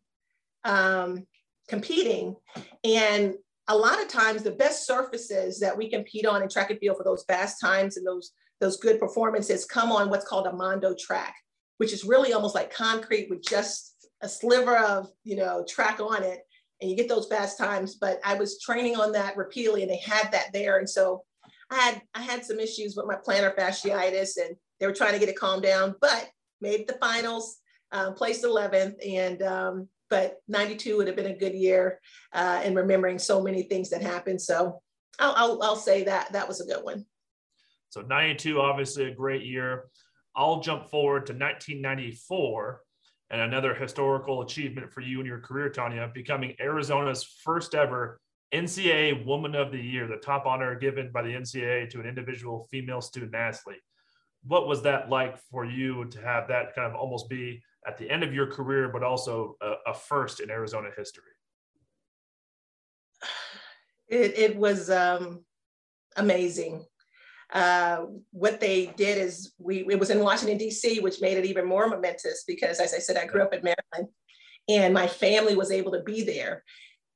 um, 0.64 1.28
competing, 1.68 2.36
and 2.84 3.36
a 3.72 3.76
lot 3.76 4.02
of 4.02 4.08
times 4.08 4.44
the 4.44 4.52
best 4.52 4.86
surfaces 4.86 5.60
that 5.60 5.78
we 5.78 5.90
compete 5.90 6.26
on 6.26 6.42
in 6.44 6.50
track 6.50 6.70
and 6.70 6.80
field 6.80 6.98
for 6.98 7.04
those 7.04 7.24
fast 7.26 7.60
times 7.60 7.98
and 7.98 8.06
those 8.06 8.32
those 8.60 8.78
good 8.78 9.00
performances 9.00 9.66
come 9.66 9.92
on 9.92 10.10
what's 10.10 10.28
called 10.28 10.48
a 10.48 10.54
mondo 10.54 10.94
track 11.00 11.36
which 11.78 11.94
is 11.94 12.04
really 12.04 12.34
almost 12.34 12.54
like 12.54 12.74
concrete 12.74 13.28
with 13.30 13.44
just 13.44 14.08
a 14.22 14.30
sliver 14.30 14.78
of 14.78 15.08
you 15.24 15.36
know 15.36 15.66
track 15.68 16.00
on 16.00 16.24
it 16.24 16.42
and 16.82 16.90
you 16.90 16.98
get 16.98 17.08
those 17.08 17.28
fast 17.28 17.58
times. 17.58 17.96
But 17.96 18.20
I 18.26 18.34
was 18.34 18.60
training 18.60 18.96
on 18.98 19.12
that 19.14 19.38
repeatedly, 19.38 19.84
and 19.84 19.92
they 19.92 20.02
had 20.04 20.32
that 20.32 20.48
there, 20.54 20.80
and 20.80 20.90
so 20.90 21.24
I 21.70 21.76
had 21.76 22.02
I 22.16 22.22
had 22.22 22.44
some 22.44 22.60
issues 22.60 22.96
with 22.96 23.06
my 23.06 23.16
plantar 23.16 23.56
fasciitis, 23.56 24.38
and 24.38 24.56
they 24.80 24.88
were 24.88 24.94
trying 24.94 25.14
to 25.14 25.20
get 25.20 25.30
it 25.30 25.38
calmed 25.38 25.64
down, 25.64 25.96
but 26.02 26.30
made 26.60 26.88
the 26.88 26.94
finals, 26.94 27.58
um, 27.92 28.14
placed 28.14 28.44
11th, 28.44 28.96
and 29.08 29.42
um, 29.42 29.88
but 30.12 30.36
92 30.48 30.98
would 30.98 31.08
have 31.08 31.16
been 31.16 31.32
a 31.32 31.38
good 31.38 31.56
year, 31.56 32.00
uh, 32.34 32.62
and 32.64 32.76
remembering 32.76 33.18
so 33.18 33.42
many 33.42 33.64
things 33.64 33.90
that 33.90 34.04
happened. 34.04 34.40
So 34.40 34.82
I'll, 35.18 35.34
I'll 35.36 35.64
I'll 35.64 35.76
say 35.76 36.04
that 36.04 36.34
that 36.34 36.48
was 36.48 36.62
a 36.62 36.66
good 36.66 36.84
one. 36.84 37.06
So 37.90 38.02
92, 38.02 38.62
obviously 38.62 39.06
a 39.06 39.16
great 39.16 39.44
year. 39.44 39.86
I'll 40.36 40.62
jump 40.62 40.90
forward 40.90 41.26
to 41.28 41.34
1994 41.34 42.82
and 43.32 43.42
another 43.42 43.74
historical 43.74 44.42
achievement 44.42 44.92
for 44.92 45.02
you 45.02 45.20
in 45.20 45.26
your 45.26 45.40
career, 45.40 45.70
Tanya, 45.70 46.10
becoming 46.14 46.54
Arizona's 46.60 47.24
first 47.24 47.74
ever 47.76 48.20
NCAA 48.54 49.26
Woman 49.26 49.56
of 49.56 49.72
the 49.72 49.80
Year, 49.80 50.08
the 50.08 50.18
top 50.18 50.46
honor 50.46 50.76
given 50.76 51.12
by 51.12 51.22
the 51.22 51.30
NCAA 51.30 51.90
to 51.90 52.02
an 52.02 52.06
individual 52.06 52.68
female 52.70 53.02
student 53.02 53.34
athlete. 53.34 53.80
What 54.44 54.68
was 54.68 54.82
that 54.82 55.10
like 55.10 55.38
for 55.50 55.64
you 55.64 56.06
to 56.06 56.22
have 56.22 56.50
that 56.50 56.76
kind 56.76 56.88
of 56.88 56.96
almost 56.96 57.30
be 57.30 57.62
at 57.88 57.98
the 57.98 58.10
end 58.10 58.24
of 58.24 58.34
your 58.34 58.48
career, 58.48 58.90
but 58.90 59.04
also 59.04 59.56
a, 59.62 59.92
a 59.92 59.94
first 59.94 60.40
in 60.40 60.50
Arizona 60.50 60.90
history? 60.96 61.24
It, 64.08 64.38
it 64.38 64.56
was 64.58 64.90
um, 64.90 65.46
amazing 66.18 66.86
uh, 67.54 68.06
what 68.32 68.60
they 68.60 68.88
did 68.96 69.18
is 69.18 69.54
we 69.58 69.86
it 69.90 70.00
was 70.00 70.10
in 70.10 70.20
Washington 70.20 70.58
D.C., 70.58 71.00
which 71.02 71.22
made 71.22 71.38
it 71.38 71.46
even 71.46 71.68
more 71.68 71.88
momentous 71.88 72.44
because, 72.48 72.80
as 72.80 72.94
I 72.94 73.00
said, 73.00 73.18
I 73.18 73.26
grew 73.26 73.42
up 73.42 73.54
in 73.54 73.62
Maryland, 73.62 74.14
and 74.70 74.94
my 74.94 75.08
family 75.08 75.56
was 75.56 75.72
able 75.72 75.92
to 75.92 76.02
be 76.02 76.24
there, 76.24 76.64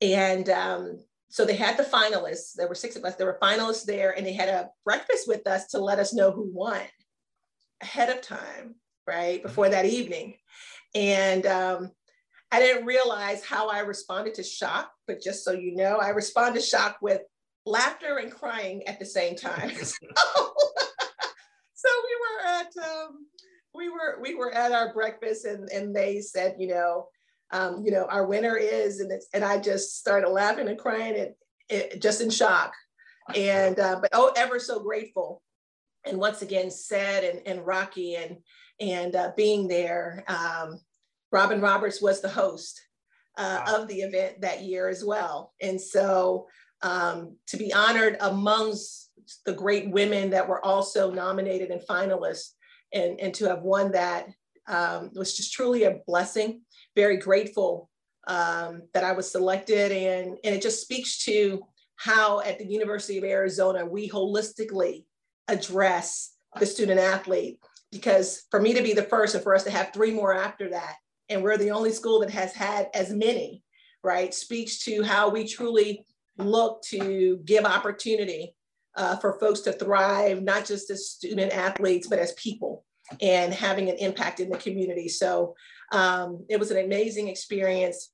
and 0.02 0.50
um, 0.50 1.00
so 1.30 1.46
they 1.46 1.56
had 1.56 1.78
the 1.78 1.84
finalists. 1.84 2.54
There 2.54 2.68
were 2.68 2.76
six 2.76 2.98
of 2.98 3.06
us. 3.06 3.16
There 3.16 3.28
were 3.28 3.40
finalists 3.42 3.86
there, 3.86 4.12
and 4.12 4.26
they 4.26 4.34
had 4.34 4.50
a 4.50 4.70
breakfast 4.84 5.26
with 5.28 5.48
us 5.48 5.68
to 5.68 5.80
let 5.80 6.00
us 6.00 6.14
know 6.14 6.32
who 6.32 6.50
won 6.52 6.82
ahead 7.82 8.10
of 8.10 8.22
time, 8.22 8.76
right 9.08 9.42
before 9.42 9.70
that 9.70 9.86
evening, 9.86 10.36
and. 10.94 11.46
Um, 11.46 11.92
I 12.52 12.60
didn't 12.60 12.86
realize 12.86 13.44
how 13.44 13.70
I 13.70 13.80
responded 13.80 14.36
to 14.36 14.44
shock, 14.44 14.90
but 15.08 15.22
just 15.22 15.44
so 15.44 15.52
you 15.52 15.76
know, 15.76 15.98
I 15.98 16.10
responded 16.10 16.62
to 16.62 16.66
shock 16.66 17.00
with 17.02 17.22
laughter 17.66 18.18
and 18.18 18.32
crying 18.32 18.88
at 18.88 19.00
the 19.00 19.06
same 19.06 19.36
time. 19.36 19.72
so, 19.72 19.98
so 21.74 21.90
we 22.04 22.16
were 22.22 22.48
at 22.48 22.68
um, 22.78 23.26
we 23.74 23.90
were 23.90 24.20
we 24.22 24.36
were 24.36 24.54
at 24.54 24.72
our 24.72 24.94
breakfast 24.94 25.46
and 25.46 25.70
and 25.70 25.96
they 25.96 26.22
said, 26.22 26.56
you 26.58 26.68
know, 26.68 27.08
um, 27.52 27.84
you 27.84 27.92
know, 27.92 28.06
our 28.06 28.26
winner 28.26 28.58
is, 28.58 29.00
and 29.00 29.12
it's, 29.12 29.28
and 29.34 29.44
I 29.44 29.60
just 29.60 29.98
started 29.98 30.30
laughing 30.30 30.68
and 30.68 30.78
crying 30.78 31.16
and 31.18 31.34
it, 31.70 32.02
just 32.02 32.22
in 32.22 32.30
shock, 32.30 32.74
and 33.36 33.80
uh, 33.80 34.00
but 34.02 34.10
oh, 34.14 34.32
ever 34.36 34.60
so 34.60 34.80
grateful, 34.80 35.42
and 36.06 36.20
once 36.20 36.42
again, 36.42 36.68
Ced 36.68 37.30
and 37.30 37.42
and 37.46 37.66
Rocky 37.66 38.16
and 38.16 38.38
and 38.80 39.16
uh, 39.16 39.32
being 39.36 39.68
there. 39.68 40.24
Um, 40.28 40.80
Robin 41.32 41.62
Roberts 41.62 42.02
was 42.02 42.22
the 42.22 42.30
host 42.30 42.80
uh, 43.38 43.64
wow. 43.66 43.82
of 43.82 43.88
the 43.88 44.02
event 44.02 44.42
that 44.42 44.64
year 44.64 44.88
as 44.88 45.04
well, 45.04 45.54
and 45.62 45.80
so 45.80 46.48
um, 46.82 47.36
to 47.48 47.58
be 47.58 47.74
honored 47.74 48.18
amongst 48.22 49.10
the 49.46 49.54
great 49.54 49.90
women 49.90 50.30
that 50.30 50.48
were 50.48 50.64
also 50.64 51.12
nominated 51.12 51.72
and 51.72 51.82
finalists 51.90 52.52
and, 52.94 53.20
and 53.20 53.34
to 53.34 53.48
have 53.48 53.64
won 53.64 53.92
that 53.92 54.28
um, 54.68 55.12
was 55.16 55.36
just 55.36 55.54
truly 55.54 55.84
a 55.84 56.00
blessing. 56.06 56.62
Very 56.96 57.18
grateful 57.18 57.90
um, 58.28 58.84
that 58.94 59.04
I 59.04 59.14
was 59.14 59.32
selected 59.32 59.92
and, 59.92 60.38
and 60.44 60.56
it 60.56 60.62
just 60.62 60.82
speaks 60.82 61.24
to 61.26 61.66
how 61.96 62.42
at 62.42 62.60
the 62.60 62.66
University 62.66 63.18
of 63.18 63.24
Arizona, 63.24 63.86
we 63.86 64.10
holistically 64.10 65.06
address 65.48 66.34
the 66.60 66.66
student 66.66 67.00
athlete 67.00 67.60
because 67.92 68.44
for 68.52 68.60
me 68.60 68.74
to 68.74 68.84
be 68.84 68.94
the 68.94 69.04
first 69.04 69.36
and 69.36 69.44
for 69.44 69.56
us 69.56 69.64
to 69.64 69.72
have 69.72 69.94
three 69.94 70.12
more 70.12 70.34
after 70.34 70.70
that, 70.70 70.96
and 71.30 71.42
we're 71.44 71.58
the 71.58 71.72
only 71.72 71.92
school 71.92 72.20
that 72.20 72.30
has 72.30 72.54
had 72.54 72.90
as 72.94 73.12
many, 73.12 73.64
right, 74.04 74.34
speaks 74.34 74.80
to 74.86 75.04
how 75.04 75.30
we 75.30 75.48
truly 75.48 76.06
look 76.38 76.82
to 76.84 77.40
give 77.46 77.66
opportunity 77.66 78.56
uh, 78.96 79.16
for 79.18 79.40
folks 79.40 79.62
to 79.62 79.74
thrive, 79.74 80.44
not 80.44 80.66
just 80.66 80.90
as 80.90 81.10
student 81.10 81.52
athletes, 81.52 82.08
but 82.08 82.20
as 82.20 82.34
people 82.34 82.86
and 83.22 83.54
having 83.54 83.90
an 83.90 83.98
impact 83.98 84.40
in 84.40 84.50
the 84.50 84.58
community. 84.58 85.08
So 85.08 85.56
um, 85.92 86.46
it 86.50 86.60
was 86.60 86.72
an 86.72 86.84
amazing 86.84 87.28
experience. 87.28 88.12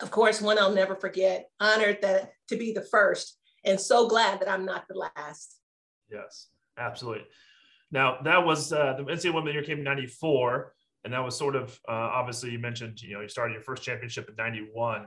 Of 0.00 0.10
course, 0.10 0.42
one 0.42 0.58
I'll 0.58 0.74
never 0.74 0.96
forget, 0.96 1.48
honored 1.60 1.98
that 2.02 2.32
to 2.48 2.56
be 2.56 2.72
the 2.72 2.82
first 2.82 3.38
and 3.64 3.80
so 3.80 4.08
glad 4.08 4.40
that 4.40 4.50
I'm 4.50 4.64
not 4.64 4.86
the 4.88 4.94
last. 5.16 5.58
Yes, 6.10 6.48
absolutely. 6.78 7.24
Now 7.90 8.18
that 8.24 8.44
was 8.44 8.72
uh, 8.72 8.94
the 8.96 9.04
NCAA 9.04 9.34
Women 9.34 9.52
Year 9.52 9.62
came 9.62 9.78
in 9.78 9.84
94 9.84 10.72
and 11.04 11.12
that 11.12 11.24
was 11.24 11.36
sort 11.36 11.56
of 11.56 11.78
uh, 11.88 11.92
obviously 11.92 12.50
you 12.50 12.58
mentioned 12.58 13.00
you 13.00 13.14
know 13.14 13.20
you 13.20 13.28
started 13.28 13.54
your 13.54 13.62
first 13.62 13.82
championship 13.82 14.28
in 14.28 14.34
91 14.36 15.06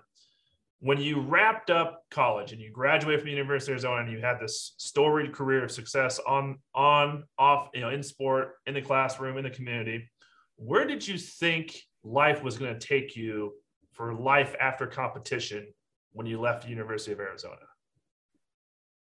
when 0.81 0.99
you 0.99 1.19
wrapped 1.19 1.69
up 1.69 2.03
college 2.09 2.53
and 2.53 2.61
you 2.61 2.71
graduated 2.71 3.19
from 3.19 3.27
the 3.27 3.35
University 3.35 3.71
of 3.71 3.75
Arizona 3.75 4.01
and 4.01 4.11
you 4.11 4.21
had 4.21 4.39
this 4.39 4.75
storied 4.77 5.33
career 5.33 5.63
of 5.63 5.71
success 5.71 6.19
on, 6.25 6.57
on, 6.73 7.25
off, 7.37 7.69
you 7.73 7.81
know, 7.81 7.89
in 7.89 8.01
sport, 8.01 8.53
in 8.65 8.73
the 8.73 8.81
classroom, 8.81 9.37
in 9.37 9.43
the 9.43 9.49
community, 9.49 10.09
where 10.55 10.85
did 10.85 11.05
you 11.05 11.17
think 11.17 11.77
life 12.03 12.43
was 12.43 12.57
going 12.57 12.77
to 12.77 12.87
take 12.87 13.15
you 13.15 13.53
for 13.91 14.13
life 14.13 14.55
after 14.59 14.87
competition 14.87 15.67
when 16.13 16.25
you 16.25 16.39
left 16.39 16.63
the 16.63 16.69
University 16.69 17.11
of 17.11 17.19
Arizona? 17.19 17.57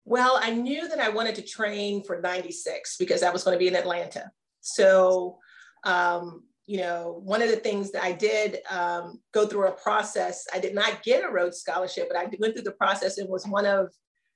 Well, 0.06 0.40
I 0.42 0.50
knew 0.50 0.88
that 0.88 1.00
I 1.00 1.10
wanted 1.10 1.34
to 1.34 1.42
train 1.42 2.02
for 2.02 2.20
96 2.20 2.96
because 2.96 3.22
I 3.22 3.30
was 3.30 3.44
going 3.44 3.54
to 3.54 3.58
be 3.58 3.68
in 3.68 3.76
Atlanta. 3.76 4.30
So 4.62 5.38
um, 5.84 6.42
you 6.66 6.78
know, 6.78 7.20
one 7.22 7.42
of 7.42 7.48
the 7.48 7.56
things 7.56 7.92
that 7.92 8.02
I 8.02 8.12
did 8.12 8.58
um, 8.70 9.20
go 9.32 9.46
through 9.46 9.68
a 9.68 9.72
process, 9.72 10.46
I 10.52 10.58
did 10.58 10.74
not 10.74 11.04
get 11.04 11.24
a 11.24 11.30
Rhodes 11.30 11.58
Scholarship, 11.58 12.08
but 12.08 12.18
I 12.18 12.28
went 12.40 12.54
through 12.54 12.64
the 12.64 12.72
process 12.72 13.18
and 13.18 13.28
was 13.28 13.46
one 13.46 13.66
of, 13.66 13.88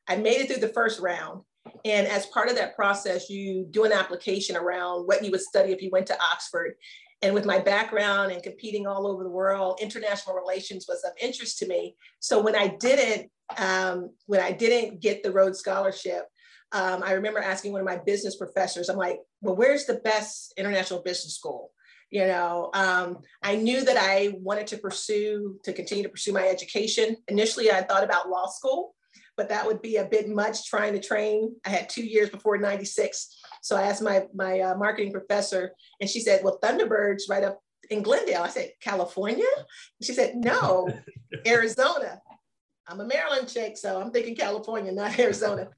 I 0.09 0.17
made 0.17 0.41
it 0.41 0.49
through 0.49 0.61
the 0.61 0.73
first 0.73 1.01
round. 1.01 1.43
And 1.85 2.07
as 2.07 2.27
part 2.27 2.49
of 2.49 2.57
that 2.57 2.77
process, 2.77 3.29
you 3.29 3.67
do 3.71 3.85
an 3.85 3.93
application 3.93 4.57
around 4.57 5.07
what 5.07 5.25
you 5.25 5.31
would 5.33 5.41
study 5.41 5.73
if 5.73 5.83
you 5.83 5.91
went 5.91 6.07
to 6.07 6.19
Oxford. 6.33 6.75
And 7.23 7.35
with 7.35 7.45
my 7.45 7.59
background 7.59 8.33
and 8.33 8.43
competing 8.43 8.87
all 8.87 9.07
over 9.07 9.23
the 9.23 9.31
world, 9.31 9.79
international 9.83 10.37
relations 10.37 10.87
was 10.89 11.05
of 11.05 11.13
interest 11.21 11.59
to 11.59 11.67
me. 11.67 11.97
So 12.19 12.41
when 12.41 12.57
I 12.57 12.69
didn't, 12.69 13.31
um, 13.59 14.11
when 14.27 14.41
I 14.41 14.53
didn't 14.53 15.01
get 15.01 15.23
the 15.23 15.33
Rhodes 15.33 15.59
Scholarship, 15.59 16.25
um, 16.73 17.03
I 17.03 17.13
remember 17.13 17.41
asking 17.41 17.73
one 17.73 17.81
of 17.81 17.87
my 17.87 17.99
business 18.07 18.37
professors, 18.37 18.89
I'm 18.89 18.97
like, 18.97 19.19
well, 19.43 19.57
where's 19.57 19.87
the 19.87 19.95
best 19.95 20.55
international 20.57 21.03
business 21.03 21.35
school? 21.35 21.73
you 22.11 22.27
know 22.27 22.71
um, 22.75 23.19
i 23.43 23.57
knew 23.57 23.85
that 23.85 23.97
i 23.97 24.33
wanted 24.41 24.67
to 24.67 24.77
pursue 24.77 25.59
to 25.65 25.73
continue 25.73 26.03
to 26.03 26.09
pursue 26.09 26.33
my 26.33 26.47
education 26.47 27.17
initially 27.29 27.71
i 27.71 27.81
thought 27.81 28.05
about 28.05 28.29
law 28.29 28.47
school 28.47 28.95
but 29.37 29.49
that 29.49 29.67
would 29.67 29.81
be 29.81 29.97
a 29.97 30.05
bit 30.05 30.29
much 30.29 30.67
trying 30.67 30.93
to 30.93 31.01
train 31.01 31.55
i 31.65 31.71
had 31.71 31.89
two 31.89 32.05
years 32.05 32.29
before 32.29 32.59
96 32.59 33.41
so 33.61 33.77
i 33.77 33.83
asked 33.83 34.03
my 34.03 34.27
my 34.35 34.61
uh, 34.61 34.75
marketing 34.77 35.13
professor 35.13 35.73
and 36.01 36.09
she 36.09 36.21
said 36.21 36.43
well 36.43 36.59
thunderbirds 36.63 37.23
right 37.29 37.45
up 37.45 37.61
in 37.91 38.03
glendale. 38.03 38.43
I 38.43 38.49
said 38.49 38.71
california? 38.81 39.51
She 40.01 40.13
said 40.13 40.37
no 40.37 40.89
arizona. 41.47 42.21
I'm 42.87 43.01
a 43.01 43.07
maryland 43.07 43.49
chick 43.49 43.77
so 43.77 44.01
i'm 44.01 44.11
thinking 44.11 44.37
california 44.37 44.93
not 44.93 45.19
arizona. 45.27 45.69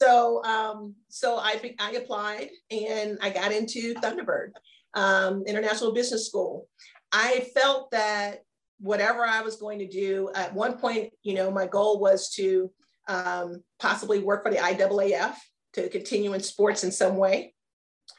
So 0.00 0.42
um, 0.44 0.94
so 1.08 1.38
I, 1.38 1.74
I 1.78 1.92
applied 1.92 2.50
and 2.70 3.18
I 3.20 3.30
got 3.30 3.52
into 3.52 3.94
Thunderbird 3.94 4.50
um, 4.94 5.44
International 5.46 5.92
Business 5.92 6.26
School. 6.26 6.68
I 7.12 7.48
felt 7.54 7.90
that 7.90 8.42
whatever 8.80 9.24
I 9.24 9.40
was 9.42 9.56
going 9.56 9.80
to 9.80 9.88
do, 9.88 10.30
at 10.34 10.54
one 10.54 10.78
point, 10.78 11.12
you 11.22 11.34
know, 11.34 11.50
my 11.50 11.66
goal 11.66 11.98
was 11.98 12.30
to 12.34 12.70
um, 13.08 13.62
possibly 13.80 14.20
work 14.20 14.44
for 14.44 14.52
the 14.52 14.58
IAAF 14.58 15.34
to 15.74 15.88
continue 15.88 16.32
in 16.34 16.40
sports 16.40 16.84
in 16.84 16.90
some 16.90 17.16
way. 17.16 17.54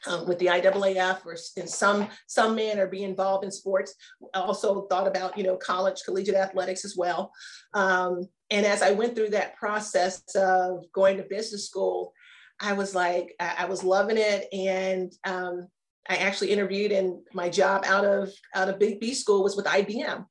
Um, 0.06 0.26
with 0.26 0.38
the 0.38 0.46
IAAF 0.46 1.26
or 1.26 1.36
in 1.56 1.66
some 1.66 2.08
some 2.26 2.54
manner 2.54 2.86
be 2.86 3.02
involved 3.02 3.44
in 3.44 3.50
sports. 3.50 3.94
Also 4.32 4.86
thought 4.86 5.08
about 5.08 5.36
you 5.36 5.42
know 5.42 5.56
college 5.56 6.02
collegiate 6.06 6.36
athletics 6.36 6.84
as 6.84 6.96
well. 6.96 7.32
Um, 7.74 8.22
and 8.50 8.64
as 8.64 8.82
I 8.82 8.92
went 8.92 9.14
through 9.14 9.30
that 9.30 9.56
process 9.56 10.22
of 10.36 10.84
going 10.92 11.16
to 11.18 11.24
business 11.24 11.66
school, 11.66 12.14
I 12.60 12.72
was 12.72 12.94
like 12.94 13.34
I, 13.40 13.56
I 13.58 13.64
was 13.66 13.84
loving 13.84 14.16
it, 14.16 14.46
and 14.52 15.12
um, 15.24 15.66
I 16.08 16.16
actually 16.16 16.50
interviewed 16.50 16.92
and 16.92 17.20
my 17.34 17.48
job 17.48 17.84
out 17.86 18.04
of 18.04 18.30
out 18.54 18.68
of 18.68 18.78
Big 18.78 19.00
B 19.00 19.12
school 19.12 19.42
was 19.42 19.56
with 19.56 19.66
IBM. 19.66 20.24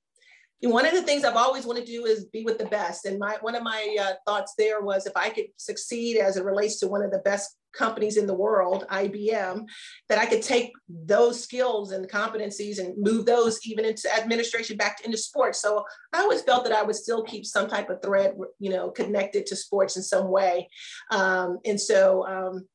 One 0.61 0.85
of 0.85 0.93
the 0.93 1.03
things 1.03 1.23
I've 1.23 1.35
always 1.35 1.65
wanted 1.65 1.85
to 1.85 1.91
do 1.91 2.05
is 2.05 2.25
be 2.25 2.43
with 2.43 2.57
the 2.57 2.65
best. 2.65 3.05
And 3.05 3.17
my 3.17 3.37
one 3.41 3.55
of 3.55 3.63
my 3.63 3.95
uh, 3.99 4.13
thoughts 4.25 4.53
there 4.57 4.81
was 4.81 5.05
if 5.05 5.15
I 5.15 5.29
could 5.29 5.45
succeed 5.57 6.17
as 6.17 6.37
it 6.37 6.43
relates 6.43 6.79
to 6.79 6.87
one 6.87 7.01
of 7.01 7.11
the 7.11 7.19
best 7.19 7.55
companies 7.71 8.17
in 8.17 8.25
the 8.25 8.33
world, 8.33 8.85
IBM, 8.89 9.65
that 10.09 10.17
I 10.17 10.25
could 10.25 10.41
take 10.41 10.73
those 10.89 11.41
skills 11.41 11.91
and 11.91 12.09
competencies 12.09 12.79
and 12.79 12.97
move 12.97 13.25
those 13.25 13.59
even 13.65 13.85
into 13.85 14.13
administration 14.17 14.75
back 14.75 15.01
into 15.05 15.17
sports. 15.17 15.61
So 15.61 15.85
I 16.11 16.19
always 16.21 16.41
felt 16.41 16.63
that 16.65 16.73
I 16.73 16.83
would 16.83 16.95
still 16.95 17.23
keep 17.23 17.45
some 17.45 17.69
type 17.69 17.89
of 17.89 18.01
thread, 18.01 18.35
you 18.59 18.69
know, 18.69 18.89
connected 18.89 19.45
to 19.47 19.55
sports 19.55 19.97
in 19.97 20.03
some 20.03 20.29
way. 20.29 20.67
Um, 21.11 21.59
and 21.63 21.79
so, 21.79 22.25
um, 22.27 22.67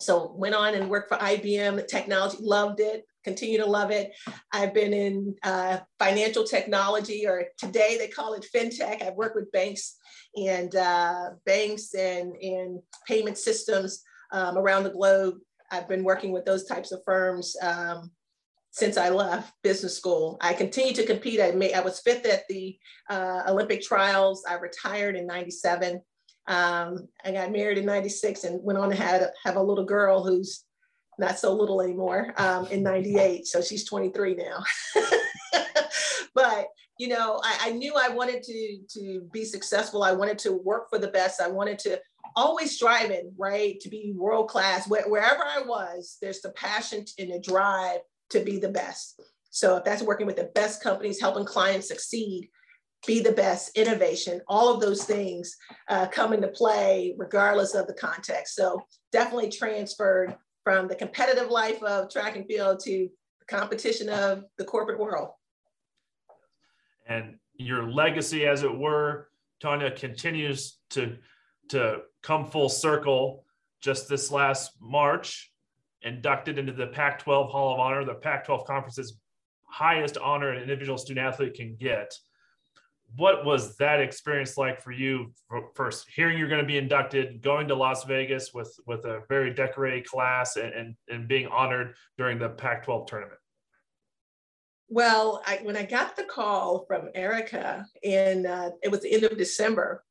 so 0.00 0.32
went 0.36 0.54
on 0.54 0.74
and 0.74 0.88
worked 0.88 1.08
for 1.08 1.18
IBM 1.18 1.88
technology, 1.88 2.38
loved 2.40 2.80
it, 2.80 3.04
continue 3.24 3.58
to 3.58 3.66
love 3.66 3.90
it. 3.90 4.12
I've 4.52 4.74
been 4.74 4.92
in 4.92 5.34
uh, 5.42 5.78
financial 5.98 6.44
technology, 6.44 7.26
or 7.26 7.44
today 7.58 7.96
they 7.98 8.08
call 8.08 8.34
it 8.34 8.46
fintech. 8.54 9.02
I've 9.02 9.14
worked 9.14 9.36
with 9.36 9.52
banks 9.52 9.96
and 10.36 10.74
uh, 10.74 11.30
banks 11.44 11.94
and, 11.94 12.34
and 12.36 12.80
payment 13.06 13.38
systems 13.38 14.02
um, 14.32 14.56
around 14.56 14.84
the 14.84 14.90
globe. 14.90 15.34
I've 15.70 15.88
been 15.88 16.04
working 16.04 16.32
with 16.32 16.44
those 16.44 16.64
types 16.64 16.92
of 16.92 17.02
firms 17.04 17.56
um, 17.62 18.10
since 18.70 18.96
I 18.96 19.10
left 19.10 19.52
business 19.62 19.96
school. 19.96 20.38
I 20.40 20.54
continue 20.54 20.94
to 20.94 21.06
compete. 21.06 21.40
I, 21.40 21.50
made, 21.52 21.74
I 21.74 21.80
was 21.80 22.00
fifth 22.00 22.26
at 22.26 22.44
the 22.48 22.78
uh, 23.10 23.42
Olympic 23.48 23.82
trials. 23.82 24.44
I 24.48 24.54
retired 24.54 25.16
in 25.16 25.26
97. 25.26 26.00
Um, 26.46 27.08
I 27.24 27.32
got 27.32 27.52
married 27.52 27.78
in 27.78 27.84
96 27.84 28.44
and 28.44 28.62
went 28.62 28.78
on 28.78 28.88
to 28.90 28.96
have, 28.96 29.22
have 29.44 29.56
a 29.56 29.62
little 29.62 29.84
girl 29.84 30.24
who's 30.24 30.64
not 31.18 31.38
so 31.38 31.52
little 31.52 31.80
anymore 31.80 32.32
um, 32.36 32.66
in 32.66 32.82
98. 32.82 33.46
So 33.46 33.60
she's 33.60 33.84
23 33.84 34.36
now. 34.36 34.62
but 36.34 36.68
you 36.98 37.08
know, 37.08 37.40
I, 37.44 37.68
I, 37.68 37.70
knew 37.70 37.94
I 37.96 38.08
wanted 38.08 38.42
to 38.42 38.78
to 38.94 39.20
be 39.32 39.44
successful. 39.44 40.02
I 40.02 40.12
wanted 40.12 40.38
to 40.40 40.52
work 40.52 40.90
for 40.90 40.98
the 40.98 41.08
best. 41.08 41.40
I 41.40 41.48
wanted 41.48 41.78
to 41.80 42.00
always 42.34 42.74
striving, 42.74 43.32
right, 43.38 43.78
to 43.80 43.88
be 43.88 44.12
world 44.16 44.48
class. 44.48 44.88
Where, 44.88 45.08
wherever 45.08 45.44
I 45.44 45.62
was, 45.62 46.18
there's 46.20 46.40
the 46.40 46.50
passion 46.50 47.04
and 47.18 47.32
the 47.32 47.40
drive 47.40 48.00
to 48.30 48.40
be 48.40 48.58
the 48.58 48.68
best. 48.68 49.20
So 49.50 49.76
if 49.76 49.84
that's 49.84 50.02
working 50.02 50.26
with 50.26 50.36
the 50.36 50.50
best 50.54 50.82
companies, 50.82 51.20
helping 51.20 51.44
clients 51.44 51.88
succeed, 51.88 52.48
be 53.06 53.20
the 53.20 53.32
best, 53.32 53.76
innovation, 53.76 54.40
all 54.48 54.74
of 54.74 54.80
those 54.80 55.04
things 55.04 55.56
uh, 55.88 56.06
come 56.08 56.32
into 56.32 56.48
play 56.48 57.14
regardless 57.16 57.74
of 57.74 57.86
the 57.86 57.94
context. 57.94 58.54
So 58.54 58.82
definitely 59.12 59.50
transferred 59.50 60.36
from 60.68 60.86
the 60.86 60.94
competitive 60.94 61.48
life 61.48 61.82
of 61.82 62.10
track 62.10 62.36
and 62.36 62.46
field 62.46 62.78
to 62.78 63.08
the 63.38 63.44
competition 63.46 64.06
of 64.10 64.44
the 64.58 64.64
corporate 64.64 64.98
world. 64.98 65.30
And 67.06 67.36
your 67.54 67.90
legacy, 67.90 68.44
as 68.44 68.64
it 68.64 68.78
were, 68.78 69.28
Tanya, 69.62 69.90
continues 69.90 70.78
to 70.90 71.16
to 71.70 72.00
come 72.22 72.44
full 72.44 72.68
circle 72.68 73.46
just 73.80 74.10
this 74.10 74.30
last 74.30 74.72
March, 74.78 75.50
inducted 76.02 76.58
into 76.58 76.72
the 76.72 76.88
Pac 76.88 77.20
12 77.20 77.50
Hall 77.50 77.72
of 77.72 77.80
Honor, 77.80 78.04
the 78.04 78.14
Pac 78.14 78.44
12 78.44 78.66
conference's 78.66 79.18
highest 79.64 80.18
honor 80.18 80.50
an 80.50 80.60
individual 80.60 80.98
student 80.98 81.26
athlete 81.26 81.54
can 81.54 81.76
get. 81.76 82.12
What 83.16 83.44
was 83.44 83.76
that 83.78 84.00
experience 84.00 84.56
like 84.56 84.80
for 84.80 84.92
you? 84.92 85.32
First, 85.74 86.06
hearing 86.14 86.38
you're 86.38 86.48
going 86.48 86.60
to 86.60 86.66
be 86.66 86.78
inducted, 86.78 87.42
going 87.42 87.68
to 87.68 87.74
Las 87.74 88.04
Vegas 88.04 88.52
with, 88.52 88.72
with 88.86 89.04
a 89.04 89.22
very 89.28 89.52
decorated 89.52 90.06
class, 90.06 90.56
and, 90.56 90.72
and, 90.72 90.94
and 91.08 91.26
being 91.26 91.46
honored 91.48 91.94
during 92.16 92.38
the 92.38 92.50
Pac 92.50 92.84
12 92.84 93.06
tournament? 93.06 93.40
Well, 94.88 95.42
I, 95.46 95.60
when 95.62 95.76
I 95.76 95.84
got 95.84 96.16
the 96.16 96.24
call 96.24 96.84
from 96.86 97.08
Erica, 97.14 97.86
and 98.04 98.46
uh, 98.46 98.70
it 98.82 98.90
was 98.90 99.00
the 99.00 99.12
end 99.12 99.24
of 99.24 99.36
December, 99.36 100.04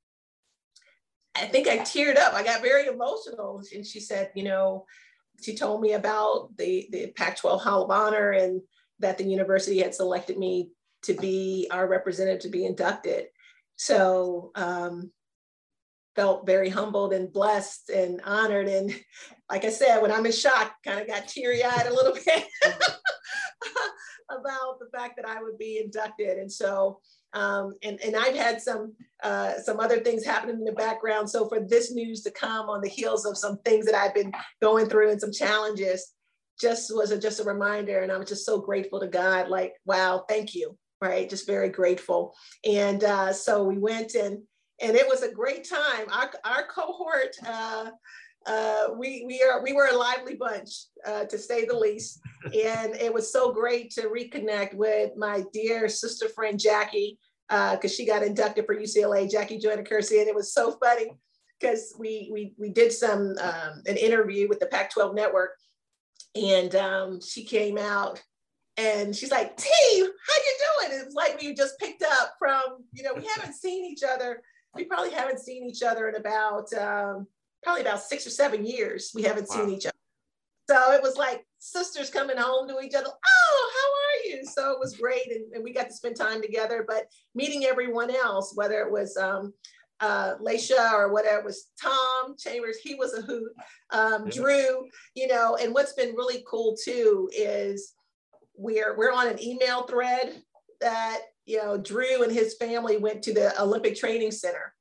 I 1.36 1.46
think 1.46 1.68
I 1.68 1.80
teared 1.80 2.18
up. 2.18 2.34
I 2.34 2.44
got 2.44 2.62
very 2.62 2.88
emotional. 2.88 3.62
And 3.74 3.86
she 3.86 4.00
said, 4.00 4.32
you 4.36 4.44
know, 4.44 4.86
she 5.42 5.56
told 5.56 5.82
me 5.82 5.94
about 5.94 6.50
the, 6.58 6.88
the 6.92 7.12
Pac 7.16 7.38
12 7.38 7.62
Hall 7.62 7.84
of 7.84 7.92
Honor 7.92 8.32
and 8.32 8.62
that 9.00 9.18
the 9.18 9.24
university 9.24 9.80
had 9.80 9.94
selected 9.94 10.38
me 10.38 10.70
to 11.04 11.14
be 11.14 11.68
our 11.72 11.88
representative 11.88 12.42
to 12.42 12.50
be 12.50 12.66
inducted. 12.66 13.26
So, 13.76 14.52
um, 14.56 15.12
felt 16.18 16.48
very 16.48 16.68
humbled 16.68 17.14
and 17.14 17.32
blessed 17.32 17.92
and 17.92 18.20
honored. 18.26 18.68
And 18.68 18.92
like 19.52 19.64
I 19.64 19.70
said, 19.70 20.02
when 20.02 20.12
I'm 20.12 20.26
in 20.26 20.32
shock, 20.32 20.74
kind 20.84 21.00
of 21.00 21.08
got 21.08 21.28
teary 21.28 21.64
eyed 21.64 21.86
a 21.86 21.94
little 21.94 22.14
bit 22.26 22.44
about 24.30 24.80
the 24.80 24.90
fact 24.92 25.16
that 25.16 25.28
I 25.28 25.42
would 25.42 25.60
be 25.60 25.80
inducted. 25.80 26.40
And 26.40 26.52
so, 26.52 27.00
um, 27.34 27.76
and, 27.84 28.02
and 28.02 28.16
I've 28.16 28.36
had 28.36 28.62
some 28.62 28.96
uh, 29.24 29.60
some 29.60 29.80
other 29.80 30.00
things 30.00 30.26
happening 30.26 30.56
in 30.56 30.64
the 30.64 30.72
background. 30.72 31.30
So 31.30 31.48
for 31.48 31.60
this 31.60 31.94
news 31.94 32.24
to 32.24 32.32
come 32.32 32.68
on 32.68 32.82
the 32.82 32.90
heels 32.90 33.26
of 33.26 33.38
some 33.38 33.60
things 33.60 33.86
that 33.86 33.96
I've 33.96 34.16
been 34.16 34.32
going 34.60 34.88
through 34.88 35.12
and 35.12 35.22
some 35.22 35.32
challenges, 35.32 36.14
just 36.60 36.92
was 36.96 37.12
a, 37.12 37.20
just 37.20 37.40
a 37.40 37.44
reminder. 37.44 38.00
And 38.00 38.12
I'm 38.12 38.26
just 38.26 38.46
so 38.46 38.60
grateful 38.60 39.00
to 39.02 39.08
God. 39.08 39.50
Like, 39.50 39.74
wow, 39.86 40.26
thank 40.28 40.56
you. 40.56 40.78
Right, 41.00 41.30
just 41.30 41.46
very 41.46 41.70
grateful. 41.70 42.36
And 42.66 43.04
uh, 43.04 43.32
so 43.32 43.64
we 43.64 43.78
went 43.78 44.16
and 44.16 44.40
and 44.80 44.96
it 44.96 45.08
was 45.08 45.24
a 45.24 45.32
great 45.32 45.68
time. 45.68 46.08
Our 46.12 46.32
our 46.44 46.68
cohort. 46.68 47.36
Uh, 47.46 47.92
uh, 48.46 48.88
we 48.98 49.24
we 49.28 49.44
are 49.44 49.62
we 49.62 49.74
were 49.74 49.90
a 49.92 49.98
lively 49.98 50.36
bunch 50.36 50.86
uh, 51.06 51.26
to 51.26 51.38
say 51.38 51.66
the 51.66 51.78
least, 51.78 52.20
and 52.46 52.96
it 52.96 53.14
was 53.14 53.32
so 53.32 53.52
great 53.52 53.92
to 53.92 54.10
reconnect 54.10 54.74
with 54.74 55.12
my 55.18 55.44
dear 55.54 55.90
sister 55.90 56.30
friend 56.30 56.60
Jackie 56.60 57.20
because 57.50 57.80
uh, 57.86 57.96
she 57.96 58.06
got 58.06 58.24
inducted 58.24 58.66
for 58.66 58.76
UCLA. 58.76 59.30
Jackie 59.30 59.58
Joyner 59.60 59.84
Kersee, 59.84 60.20
and 60.20 60.28
it 60.28 60.36
was 60.36 60.54
so 60.54 60.78
funny 60.84 61.12
because 61.60 61.96
we 62.00 62.30
we 62.32 62.54
we 62.58 62.70
did 62.70 62.92
some 62.92 63.36
um, 63.42 63.84
an 63.86 63.98
interview 63.98 64.48
with 64.48 64.60
the 64.60 64.68
Pac-12 64.68 65.16
Network, 65.16 65.52
and 66.36 66.76
um, 66.76 67.20
she 67.22 67.44
came 67.44 67.78
out 67.78 68.22
and 68.78 69.16
she's 69.16 69.32
like, 69.32 69.58
T, 69.58 69.70
how 70.00 70.06
you 70.06 70.90
doing?" 70.90 71.00
It 71.00 71.06
was 71.06 71.16
like 71.16 71.42
we 71.42 71.54
just 71.54 71.80
picked 71.80 72.04
up 72.04 72.36
from 72.40 72.86
you 72.94 73.04
know 73.04 73.14
we 73.14 73.26
haven't 73.36 73.54
seen 73.54 73.86
each 73.86 74.04
other. 74.04 74.42
We 74.76 74.86
probably 74.86 75.12
haven't 75.12 75.40
seen 75.40 75.64
each 75.64 75.82
other 75.82 76.10
in 76.10 76.16
about 76.16 76.72
um, 76.74 77.28
probably 77.64 77.82
about 77.82 78.02
six 78.02 78.28
or 78.28 78.30
seven 78.30 78.66
years. 78.66 79.12
We 79.16 79.24
haven't 79.24 79.50
wow. 79.50 79.56
seen 79.56 79.70
each 79.70 79.86
other. 79.86 79.94
So 80.70 80.92
it 80.92 81.02
was 81.02 81.16
like 81.16 81.46
sisters 81.60 82.10
coming 82.10 82.38
home 82.38 82.68
to 82.68 82.80
each 82.82 82.94
other. 82.94 83.08
Oh, 83.08 83.72
how 83.74 83.88
are 83.88 84.30
you? 84.30 84.46
So 84.46 84.72
it 84.72 84.80
was 84.80 84.98
great. 84.98 85.32
And, 85.32 85.54
and 85.54 85.64
we 85.64 85.74
got 85.74 85.88
to 85.88 85.94
spend 85.94 86.18
time 86.18 86.42
together, 86.42 86.84
but 86.88 87.06
meeting 87.36 87.64
everyone 87.66 88.12
else, 88.12 88.54
whether 88.56 88.82
it 88.82 88.92
was 88.92 89.16
um, 89.16 89.54
uh, 90.02 90.36
Leisha 90.42 90.92
or 90.92 91.14
whatever, 91.14 91.44
was 91.44 91.68
Tom 91.82 92.36
Chambers, 92.38 92.78
he 92.84 92.96
was 92.96 93.14
a 93.14 93.22
hoot. 93.22 93.52
Um, 93.92 94.26
yeah. 94.26 94.32
Drew, 94.32 94.88
you 95.16 95.28
know, 95.28 95.56
and 95.56 95.74
what's 95.74 95.94
been 95.94 96.16
really 96.16 96.44
cool 96.46 96.76
too 96.84 97.30
is 97.34 97.94
we're, 98.58 98.96
we're 98.98 99.12
on 99.12 99.28
an 99.28 99.42
email 99.42 99.84
thread 99.84 100.42
that, 100.82 101.20
you 101.46 101.58
know, 101.58 101.78
Drew 101.78 102.24
and 102.24 102.32
his 102.32 102.56
family 102.56 102.98
went 102.98 103.24
to 103.24 103.34
the 103.34 103.60
Olympic 103.62 103.96
Training 103.96 104.32
Center. 104.32 104.74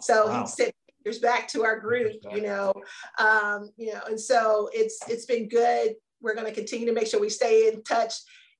So 0.00 0.26
wow. 0.26 0.42
he 0.42 0.46
sent 0.46 0.74
there's 1.04 1.18
back 1.18 1.48
to 1.48 1.64
our 1.64 1.78
group, 1.80 2.12
you 2.32 2.42
know, 2.42 2.72
um, 3.18 3.70
you 3.76 3.92
know, 3.92 4.00
and 4.08 4.20
so 4.20 4.68
it's 4.72 5.00
it's 5.08 5.26
been 5.26 5.48
good. 5.48 5.94
We're 6.20 6.34
going 6.34 6.46
to 6.46 6.52
continue 6.52 6.86
to 6.86 6.92
make 6.92 7.08
sure 7.08 7.20
we 7.20 7.28
stay 7.28 7.68
in 7.68 7.82
touch. 7.82 8.14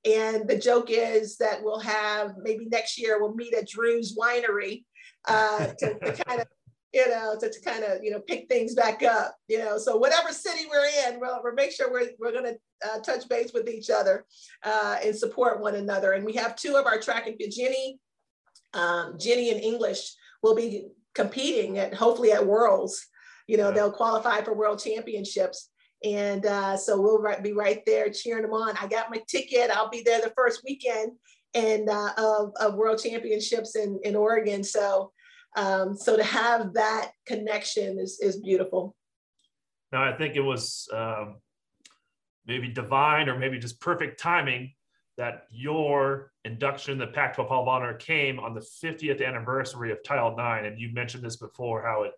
And 0.05 0.47
the 0.49 0.57
joke 0.57 0.87
is 0.89 1.37
that 1.37 1.63
we'll 1.63 1.79
have 1.79 2.33
maybe 2.41 2.65
next 2.65 2.99
year 2.99 3.21
we'll 3.21 3.33
meet 3.33 3.53
at 3.53 3.69
Drew's 3.69 4.17
Winery 4.17 4.83
uh, 5.29 5.67
to, 5.79 5.99
to 5.99 6.23
kind 6.27 6.41
of 6.41 6.47
you 6.93 7.09
know, 7.09 7.35
to, 7.39 7.49
to 7.49 7.61
kind 7.61 7.83
of, 7.83 8.03
you 8.03 8.11
know, 8.11 8.19
pick 8.19 8.47
things 8.47 8.75
back 8.75 9.01
up, 9.01 9.35
you 9.47 9.57
know. 9.57 9.79
So 9.79 9.97
whatever 9.97 10.31
city 10.31 10.65
we're 10.69 10.85
in, 11.07 11.19
we'll, 11.19 11.41
we'll 11.43 11.55
make 11.55 11.71
sure 11.71 11.91
we're, 11.91 12.09
we're 12.19 12.31
going 12.31 12.43
to 12.43 12.57
uh, 12.85 12.99
touch 12.99 13.27
base 13.29 13.51
with 13.53 13.67
each 13.69 13.89
other 13.89 14.25
uh, 14.63 14.97
and 15.03 15.15
support 15.15 15.61
one 15.61 15.75
another. 15.75 16.13
And 16.13 16.25
we 16.25 16.33
have 16.33 16.55
two 16.55 16.75
of 16.75 16.85
our 16.85 16.99
track 16.99 17.27
and 17.27 17.37
field, 17.37 17.51
Jenny, 17.55 17.99
um, 18.73 19.17
Jenny 19.19 19.49
in 19.49 19.59
English 19.59 20.13
will 20.41 20.55
be 20.55 20.87
competing 21.13 21.77
at 21.77 21.93
hopefully 21.93 22.31
at 22.31 22.45
Worlds. 22.45 23.07
You 23.47 23.57
know, 23.57 23.69
yeah. 23.69 23.75
they'll 23.75 23.91
qualify 23.91 24.41
for 24.41 24.53
World 24.53 24.79
Championships. 24.79 25.69
And 26.03 26.45
uh, 26.45 26.75
so 26.75 26.99
we'll 26.99 27.21
right, 27.21 27.41
be 27.41 27.53
right 27.53 27.81
there 27.85 28.09
cheering 28.09 28.43
them 28.43 28.53
on. 28.53 28.75
I 28.79 28.87
got 28.87 29.09
my 29.09 29.21
ticket. 29.27 29.71
I'll 29.71 29.89
be 29.89 30.01
there 30.01 30.21
the 30.21 30.33
first 30.35 30.61
weekend 30.65 31.13
and 31.53 31.89
uh, 31.89 32.13
of, 32.17 32.51
of 32.59 32.75
World 32.75 33.01
Championships 33.01 33.75
in, 33.75 33.99
in 34.03 34.15
Oregon. 34.15 34.63
So 34.63 35.11
um, 35.55 35.95
so 35.95 36.17
to 36.17 36.23
have 36.23 36.73
that 36.73 37.11
connection 37.25 37.99
is, 37.99 38.19
is 38.19 38.37
beautiful. 38.37 38.95
No, 39.91 39.99
I 39.99 40.13
think 40.13 40.35
it 40.35 40.41
was 40.41 40.87
um, 40.93 41.35
maybe 42.45 42.67
divine 42.67 43.29
or 43.29 43.37
maybe 43.37 43.57
just 43.57 43.79
perfect 43.79 44.19
timing 44.19 44.73
that 45.17 45.43
your 45.51 46.31
induction 46.43 46.93
in 46.93 46.97
the 46.97 47.07
Pac-12 47.07 47.47
Hall 47.47 47.61
of 47.61 47.67
Honor 47.67 47.93
came 47.93 48.39
on 48.39 48.53
the 48.53 48.65
50th 48.83 49.25
anniversary 49.25 49.91
of 49.91 50.03
Title 50.03 50.31
IX, 50.31 50.67
and 50.67 50.79
you 50.79 50.91
mentioned 50.91 51.23
this 51.23 51.35
before 51.35 51.83
how 51.83 52.03
it 52.03 52.13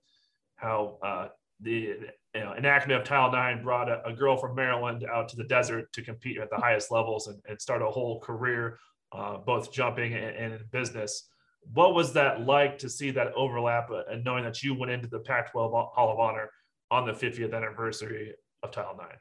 how 0.55 0.97
uh, 1.03 1.27
the 1.59 1.97
you 2.33 2.41
know, 2.41 2.53
enactment 2.53 2.99
of 2.99 3.05
Title 3.05 3.33
IX 3.33 3.61
brought 3.63 3.89
a, 3.89 4.05
a, 4.05 4.13
girl 4.13 4.38
from 4.38 4.55
Maryland 4.55 5.05
out 5.11 5.27
to 5.29 5.35
the 5.35 5.43
desert 5.43 5.91
to 5.93 6.01
compete 6.01 6.38
at 6.38 6.49
the 6.49 6.57
highest 6.57 6.91
levels 6.91 7.27
and, 7.27 7.41
and 7.47 7.61
start 7.61 7.81
a 7.81 7.85
whole 7.88 8.19
career 8.21 8.79
uh, 9.11 9.38
both 9.38 9.71
jumping 9.71 10.13
and, 10.13 10.35
and, 10.35 10.53
in 10.53 10.61
business. 10.71 11.29
What 11.73 11.93
was 11.93 12.13
that 12.13 12.41
like 12.41 12.77
to 12.79 12.89
see 12.89 13.11
that 13.11 13.33
overlap 13.33 13.89
uh, 13.89 14.03
and 14.09 14.23
knowing 14.23 14.43
that 14.43 14.61
you 14.63 14.73
went 14.75 14.91
into 14.91 15.07
the 15.07 15.19
Pac 15.19 15.51
12 15.51 15.71
Hall 15.71 16.11
of 16.11 16.19
Honor 16.19 16.49
on 16.91 17.05
the 17.05 17.13
50th 17.13 17.53
anniversary 17.53 18.33
of 18.63 18.71
Title 18.71 18.99
IX? 18.99 19.17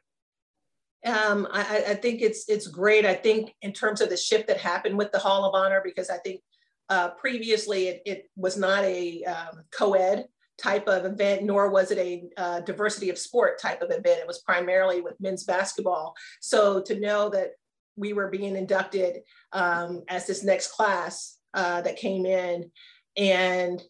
Um, 1.05 1.47
I, 1.53 1.85
I, 1.89 1.95
think 1.95 2.23
it's 2.23 2.49
it's 2.49 2.67
great. 2.67 3.05
I 3.05 3.15
think 3.15 3.55
in 3.61 3.73
terms 3.73 4.01
of 4.01 4.09
the 4.09 4.17
shift 4.17 4.49
that 4.49 4.57
happened 4.57 4.97
with 4.97 5.13
the 5.13 5.19
Hall 5.19 5.45
of 5.45 5.55
Honor, 5.55 5.83
because 5.85 6.09
I 6.09 6.17
think 6.19 6.41
uh, 6.89 7.11
previously 7.11 7.89
it, 7.89 8.03
it, 8.07 8.31
was 8.37 8.57
not 8.57 8.85
a 8.85 9.23
um, 9.25 9.63
co-ed 9.71 10.27
type 10.57 10.87
of 10.89 11.05
event, 11.05 11.43
nor 11.43 11.71
was 11.71 11.91
it 11.91 11.99
a 11.99 12.25
uh, 12.37 12.61
diversity 12.61 13.11
of 13.11 13.19
sport 13.19 13.61
type 13.61 13.83
of 13.83 13.91
event. 13.91 14.21
It 14.21 14.27
was 14.27 14.41
primarily 14.41 15.01
with 15.01 15.21
men's 15.21 15.45
basketball. 15.45 16.15
So 16.41 16.81
to 16.83 17.01
know 17.01 17.29
that 17.31 17.53
we 17.97 18.13
were 18.13 18.29
being 18.29 18.57
inducted 18.57 19.23
um, 19.53 20.03
as 20.09 20.27
this 20.27 20.45
next 20.45 20.73
class 20.73 21.39
uh, 21.55 21.81
that 21.83 21.97
came 21.97 22.27
in, 22.27 22.71
and 23.17 23.83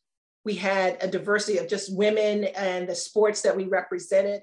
we 0.45 0.55
had 0.55 0.99
a 1.01 1.09
diversity 1.09 1.59
of 1.59 1.69
just 1.69 1.97
women 1.97 2.45
and 2.45 2.89
the 2.89 2.95
sports 2.95 3.43
that 3.43 3.57
we 3.57 3.65
represented, 3.65 4.43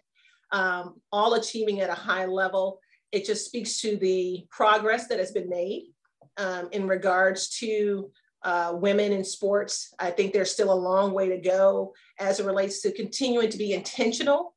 um, 0.52 1.02
all 1.12 1.34
achieving 1.36 1.82
at 1.82 1.90
a 1.90 1.94
high 1.94 2.26
level. 2.26 2.80
It 3.12 3.26
just 3.26 3.46
speaks 3.46 3.82
to 3.82 3.98
the 3.98 4.46
progress 4.50 5.08
that 5.08 5.20
has 5.20 5.32
been 5.32 5.50
made 5.50 5.88
um, 6.38 6.70
in 6.72 6.88
regards 6.88 7.50
to 7.60 8.12
uh, 8.44 8.74
women 8.76 9.12
in 9.12 9.24
sports. 9.24 9.94
I 10.00 10.12
think 10.12 10.34
there's 10.34 10.52
still 10.52 10.72
a 10.72 10.74
long 10.74 11.14
way 11.14 11.30
to 11.30 11.38
go 11.38 11.94
as 12.20 12.40
it 12.40 12.46
relates 12.46 12.82
to 12.82 12.92
continuing 12.92 13.50
to 13.50 13.58
be 13.58 13.74
intentional. 13.74 14.56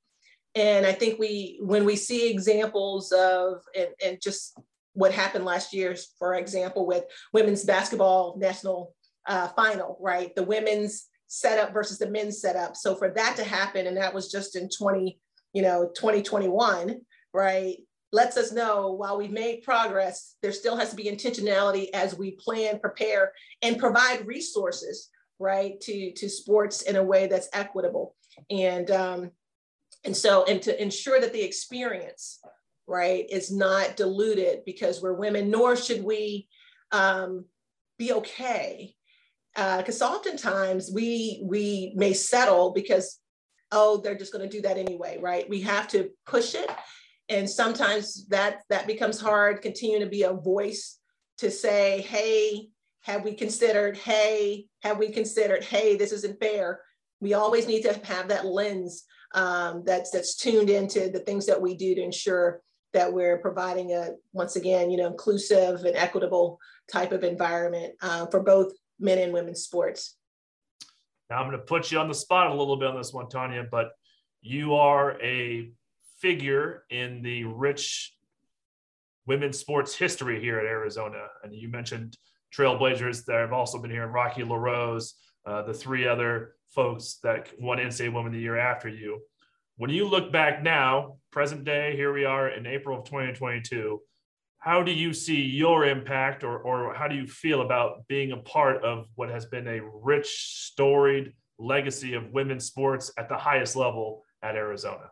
And 0.55 0.87
I 0.87 0.93
think 0.93 1.19
we, 1.19 1.59
when 1.61 1.85
we 1.85 1.97
see 1.97 2.31
examples 2.31 3.11
of, 3.13 3.63
and, 3.77 3.89
and 4.05 4.21
just 4.21 4.57
what 4.93 5.13
happened 5.13 5.45
last 5.45 5.75
year, 5.75 5.97
for 6.19 6.35
example, 6.35 6.87
with 6.87 7.05
women's 7.33 7.65
basketball 7.65 8.37
national 8.39 8.95
uh, 9.27 9.49
final, 9.49 9.99
right? 10.01 10.35
The 10.35 10.45
women's 10.45 11.09
setup 11.27 11.73
versus 11.73 11.99
the 11.99 12.09
men's 12.09 12.41
setup. 12.41 12.77
So 12.77 12.95
for 12.95 13.11
that 13.11 13.37
to 13.37 13.45
happen, 13.45 13.87
and 13.87 13.97
that 13.97 14.15
was 14.15 14.31
just 14.31 14.55
in 14.55 14.69
20, 14.69 15.19
you 15.55 15.63
know, 15.63 15.91
2021, 15.95 17.01
right? 17.33 17.79
lets 18.15 18.37
us 18.37 18.53
know 18.53 18.93
while 18.93 19.19
we've 19.19 19.33
made 19.33 19.65
progress, 19.65 20.37
there 20.41 20.53
still 20.53 20.77
has 20.77 20.91
to 20.91 20.97
be 20.97 21.05
intentionality 21.05 21.89
as 21.93 22.17
we 22.17 22.31
plan, 22.31 22.79
prepare, 22.79 23.33
and 23.61 23.77
provide 23.77 24.25
resources, 24.25 25.11
right, 25.41 25.81
to, 25.81 26.13
to 26.13 26.29
sports 26.29 26.83
in 26.83 26.95
a 26.95 27.03
way 27.03 27.27
that's 27.27 27.49
equitable. 27.53 28.15
And, 28.51 28.89
um, 28.93 29.33
and 30.05 30.17
so, 30.17 30.45
and 30.45 30.63
to 30.63 30.81
ensure 30.81 31.21
that 31.21 31.33
the 31.33 31.43
experience, 31.43 32.39
right, 32.87 33.27
is 33.29 33.51
not 33.51 33.97
diluted 33.97 34.65
because 34.65 35.03
we're 35.03 35.15
women, 35.15 35.51
nor 35.51 35.75
should 35.75 36.05
we 36.05 36.47
um, 36.93 37.47
be 37.99 38.13
okay. 38.13 38.95
Because 39.57 40.03
uh, 40.03 40.09
oftentimes 40.09 40.91
we 40.93 41.41
we 41.45 41.93
may 41.95 42.13
settle 42.13 42.73
because 42.73 43.21
oh 43.75 43.99
they're 43.99 44.17
just 44.17 44.33
going 44.33 44.49
to 44.49 44.57
do 44.57 44.63
that 44.63 44.79
anyway, 44.79 45.19
right? 45.21 45.49
We 45.49 45.61
have 45.63 45.89
to 45.89 46.11
push 46.27 46.55
it. 46.55 46.71
And 47.29 47.49
sometimes 47.49 48.27
that 48.29 48.63
that 48.71 48.87
becomes 48.87 49.21
hard 49.21 49.61
continuing 49.61 50.03
to 50.03 50.09
be 50.09 50.23
a 50.23 50.33
voice 50.33 50.99
to 51.39 51.51
say 51.51 52.01
hey 52.03 52.69
have 53.03 53.25
we 53.25 53.35
considered 53.35 53.97
hey 53.97 54.67
have 54.83 54.99
we 54.99 55.11
considered 55.11 55.65
hey 55.65 55.97
this 55.97 56.13
isn't 56.13 56.41
fair. 56.41 56.81
We 57.21 57.35
always 57.35 57.67
need 57.67 57.83
to 57.83 58.01
have 58.07 58.29
that 58.29 58.47
lens 58.47 59.05
um, 59.35 59.83
that's 59.85 60.11
that's 60.11 60.37
tuned 60.37 60.71
into 60.71 61.11
the 61.11 61.19
things 61.19 61.47
that 61.47 61.61
we 61.61 61.75
do 61.75 61.95
to 61.95 62.03
ensure 62.03 62.63
that 62.93 63.13
we're 63.13 63.39
providing 63.39 63.93
a 63.93 64.11
once 64.33 64.57
again 64.57 64.91
you 64.91 64.97
know 64.97 65.09
inclusive 65.09 65.85
and 65.85 65.97
equitable 65.97 66.59
type 66.91 67.13
of 67.13 67.25
environment 67.25 67.95
uh, 68.01 68.27
for 68.27 68.41
both 68.41 68.73
men 69.01 69.19
and 69.19 69.33
women's 69.33 69.63
sports 69.63 70.17
now 71.31 71.39
i'm 71.39 71.49
going 71.49 71.59
to 71.59 71.65
put 71.65 71.91
you 71.91 71.99
on 71.99 72.09
the 72.09 72.15
spot 72.15 72.51
a 72.51 72.55
little 72.55 72.77
bit 72.77 72.89
on 72.89 72.97
this 72.97 73.13
one 73.13 73.29
tanya 73.29 73.65
but 73.71 73.93
you 74.43 74.75
are 74.75 75.21
a 75.23 75.71
figure 76.19 76.85
in 76.91 77.23
the 77.23 77.45
rich 77.45 78.15
women's 79.27 79.59
sports 79.59 79.95
history 79.95 80.41
here 80.41 80.59
at 80.59 80.67
Arizona. 80.67 81.27
And 81.43 81.55
you 81.55 81.69
mentioned 81.69 82.17
trailblazers 82.55 83.25
that 83.25 83.41
have 83.41 83.53
also 83.53 83.79
been 83.79 83.91
here, 83.91 84.07
Rocky 84.07 84.45
LaRose, 84.45 85.15
uh, 85.47 85.63
the 85.63 85.75
three 85.75 86.07
other 86.07 86.55
folks 86.71 87.19
that 87.23 87.49
won 87.59 87.79
NCAA 87.79 88.13
Women 88.13 88.33
the 88.33 88.39
year 88.39 88.59
after 88.59 88.89
you. 88.89 89.21
When 89.77 89.91
you 89.91 90.07
look 90.07 90.31
back 90.31 90.63
now, 90.63 91.17
present 91.33 91.65
day, 91.65 91.97
here 91.97 92.13
we 92.13 92.25
are 92.25 92.49
in 92.49 92.67
April 92.67 92.99
of 92.99 93.05
2022. 93.05 94.01
How 94.65 94.83
do 94.83 94.93
you 94.93 95.13
see 95.13 95.43
your 95.43 95.85
impact, 95.85 96.43
or, 96.43 96.59
or 96.59 96.95
how 96.95 97.07
do 97.07 97.15
you 97.15 97.27
feel 97.27 97.61
about 97.61 98.09
being 98.09 98.33
a 98.33 98.39
part 98.39 98.83
of 98.83 99.07
what 99.15 99.29
has 99.29 99.45
been 99.45 99.69
a 99.69 99.83
rich, 100.03 100.27
storied 100.71 101.35
legacy 101.59 102.15
of 102.15 102.31
women's 102.33 102.65
sports 102.65 103.13
at 103.19 103.29
the 103.29 103.37
highest 103.37 103.77
level 103.77 104.23
at 104.43 104.57
Arizona? 104.57 105.11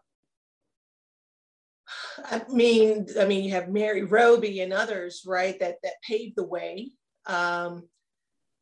I 2.25 2.41
mean, 2.49 3.09
I 3.21 3.27
mean, 3.27 3.45
you 3.45 3.51
have 3.51 3.69
Mary 3.69 4.05
Roby 4.05 4.61
and 4.61 4.73
others, 4.73 5.23
right? 5.27 5.61
That 5.61 5.77
that 5.83 6.01
paved 6.03 6.37
the 6.37 6.45
way. 6.45 6.93
Um, 7.27 7.87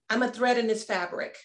I'm 0.09 0.25
a 0.25 0.29
thread 0.29 0.59
in 0.59 0.67
this 0.67 0.83
fabric, 0.83 1.37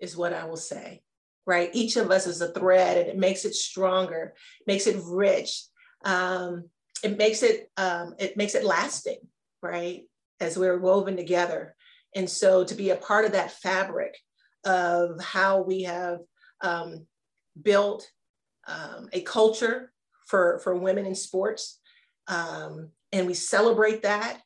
is 0.00 0.16
what 0.16 0.32
I 0.32 0.44
will 0.46 0.56
say, 0.56 1.04
right? 1.46 1.70
Each 1.72 1.96
of 1.96 2.10
us 2.10 2.26
is 2.26 2.40
a 2.40 2.52
thread, 2.52 2.98
and 2.98 3.06
it 3.06 3.16
makes 3.16 3.44
it 3.44 3.54
stronger, 3.54 4.34
makes 4.66 4.88
it 4.88 5.00
rich. 5.04 5.66
Um, 6.04 6.68
it 7.02 7.16
makes 7.16 7.42
it 7.42 7.70
um, 7.76 8.14
it 8.18 8.36
makes 8.36 8.54
it 8.54 8.64
lasting, 8.64 9.18
right? 9.62 10.02
As 10.40 10.58
we're 10.58 10.78
woven 10.78 11.16
together, 11.16 11.74
and 12.14 12.28
so 12.28 12.64
to 12.64 12.74
be 12.74 12.90
a 12.90 12.96
part 12.96 13.24
of 13.24 13.32
that 13.32 13.52
fabric 13.52 14.16
of 14.64 15.20
how 15.20 15.62
we 15.62 15.82
have 15.82 16.18
um, 16.60 17.06
built 17.60 18.08
um, 18.66 19.08
a 19.12 19.20
culture 19.22 19.92
for, 20.26 20.60
for 20.60 20.76
women 20.76 21.06
in 21.06 21.14
sports. 21.14 21.80
Um, 22.28 22.90
and 23.12 23.26
we 23.26 23.34
celebrate 23.34 24.02
that. 24.02 24.40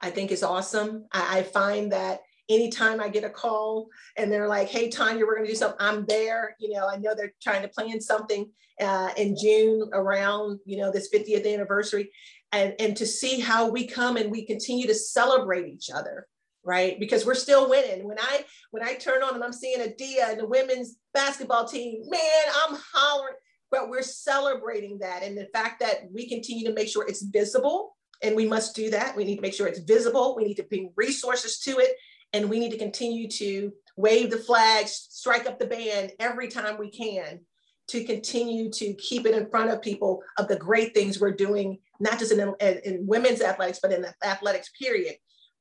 I 0.00 0.10
think 0.10 0.30
is 0.30 0.42
awesome. 0.42 1.06
I, 1.12 1.38
I, 1.38 1.42
find 1.44 1.92
that 1.92 2.20
anytime 2.48 3.00
I 3.00 3.08
get 3.08 3.24
a 3.24 3.30
call 3.30 3.88
and 4.16 4.30
they're 4.30 4.48
like, 4.48 4.68
hey, 4.68 4.88
Tanya, 4.88 5.24
we're 5.24 5.36
going 5.36 5.46
to 5.46 5.52
do 5.52 5.56
something, 5.56 5.78
I'm 5.80 6.04
there. 6.06 6.56
You 6.58 6.74
know, 6.74 6.88
I 6.88 6.96
know 6.96 7.14
they're 7.14 7.34
trying 7.42 7.62
to 7.62 7.68
plan 7.68 8.00
something 8.00 8.50
uh, 8.80 9.10
in 9.16 9.36
June 9.40 9.90
around, 9.92 10.60
you 10.64 10.78
know, 10.78 10.90
this 10.90 11.08
50th 11.12 11.52
anniversary. 11.52 12.10
And, 12.52 12.74
and 12.78 12.96
to 12.98 13.06
see 13.06 13.40
how 13.40 13.70
we 13.70 13.86
come 13.86 14.16
and 14.16 14.30
we 14.30 14.44
continue 14.44 14.86
to 14.86 14.94
celebrate 14.94 15.68
each 15.68 15.90
other 15.90 16.26
right? 16.64 17.00
Because 17.00 17.26
we're 17.26 17.34
still 17.34 17.68
winning. 17.68 18.06
When 18.06 18.18
i 18.20 18.44
when 18.70 18.84
i 18.84 18.94
turn 18.94 19.22
on 19.22 19.34
and 19.34 19.42
i'm 19.42 19.52
seeing 19.52 19.80
Adia 19.80 20.28
and 20.28 20.38
the 20.38 20.46
women's 20.46 20.96
basketball 21.12 21.66
team 21.66 22.02
man 22.08 22.20
i'm 22.64 22.78
hollering. 22.94 23.34
But 23.70 23.88
we're 23.88 24.02
celebrating 24.02 24.98
that. 24.98 25.22
And 25.22 25.36
the 25.36 25.48
fact 25.52 25.80
that 25.80 26.02
we 26.12 26.28
continue 26.28 26.66
to 26.68 26.74
make 26.74 26.88
sure 26.88 27.06
it's 27.08 27.22
visible 27.22 27.96
and 28.22 28.36
we 28.36 28.46
must 28.46 28.76
do 28.76 28.90
that. 28.90 29.16
We 29.16 29.24
need 29.24 29.36
to 29.36 29.42
make 29.42 29.54
sure 29.54 29.66
it's 29.66 29.80
visible. 29.80 30.36
We 30.36 30.44
need 30.44 30.56
to 30.56 30.62
bring 30.62 30.92
resources 30.94 31.58
to 31.60 31.78
it 31.78 31.92
and 32.32 32.48
we 32.48 32.58
need 32.58 32.70
to 32.70 32.78
continue 32.78 33.28
to 33.28 33.72
wave 33.96 34.30
the 34.30 34.38
flags 34.38 35.06
strike 35.10 35.46
up 35.46 35.58
the 35.58 35.66
band 35.66 36.12
every 36.18 36.48
time 36.48 36.78
we 36.78 36.90
can 36.90 37.40
to 37.88 38.04
continue 38.04 38.70
to 38.70 38.94
keep 38.94 39.26
it 39.26 39.34
in 39.34 39.50
front 39.50 39.70
of 39.70 39.82
people 39.82 40.22
of 40.38 40.48
the 40.48 40.56
great 40.56 40.94
things 40.94 41.20
we're 41.20 41.30
doing 41.30 41.78
not 42.00 42.18
just 42.18 42.32
in, 42.32 42.40
in, 42.60 42.80
in 42.84 43.06
women's 43.06 43.42
athletics 43.42 43.80
but 43.82 43.92
in 43.92 44.06
athletics 44.24 44.70
period. 44.80 45.14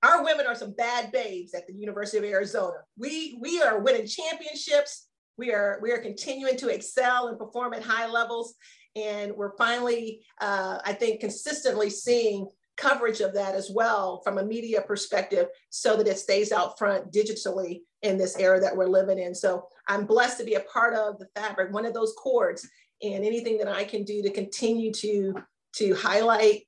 Our 0.03 0.23
women 0.23 0.47
are 0.47 0.55
some 0.55 0.73
bad 0.73 1.11
babes 1.11 1.53
at 1.53 1.67
the 1.67 1.73
university 1.73 2.17
of 2.17 2.23
arizona. 2.23 2.77
We 2.97 3.37
we 3.39 3.61
are 3.61 3.79
winning 3.79 4.07
championships. 4.07 5.07
We 5.37 5.53
are 5.53 5.79
we 5.81 5.91
are 5.91 5.99
continuing 5.99 6.57
to 6.57 6.69
excel 6.69 7.27
and 7.27 7.37
perform 7.37 7.73
at 7.73 7.83
high 7.83 8.07
levels, 8.07 8.55
and 8.95 9.33
we're 9.35 9.55
finally, 9.57 10.23
uh, 10.39 10.79
I 10.83 10.93
think, 10.93 11.19
consistently 11.19 11.89
seeing 11.89 12.47
coverage 12.77 13.21
of 13.21 13.33
that 13.33 13.55
as 13.55 13.69
well 13.69 14.21
from 14.23 14.37
a 14.37 14.45
media 14.45 14.81
perspective, 14.81 15.47
so 15.69 15.95
that 15.95 16.07
it 16.07 16.17
stays 16.17 16.51
out 16.51 16.77
front 16.77 17.11
digitally 17.11 17.81
in 18.01 18.17
this 18.17 18.37
era 18.37 18.59
that 18.59 18.75
we're 18.75 18.87
living 18.87 19.19
in. 19.19 19.35
So 19.35 19.67
I'm 19.87 20.05
blessed 20.05 20.39
to 20.39 20.43
be 20.45 20.55
a 20.55 20.61
part 20.61 20.93
of 20.93 21.19
the 21.19 21.27
fabric, 21.35 21.71
one 21.71 21.85
of 21.85 21.93
those 21.93 22.13
cords, 22.17 22.67
and 23.03 23.25
anything 23.25 23.57
that 23.59 23.67
I 23.67 23.83
can 23.83 24.03
do 24.03 24.21
to 24.21 24.29
continue 24.29 24.91
to 24.93 25.35
to 25.77 25.95
highlight, 25.95 26.63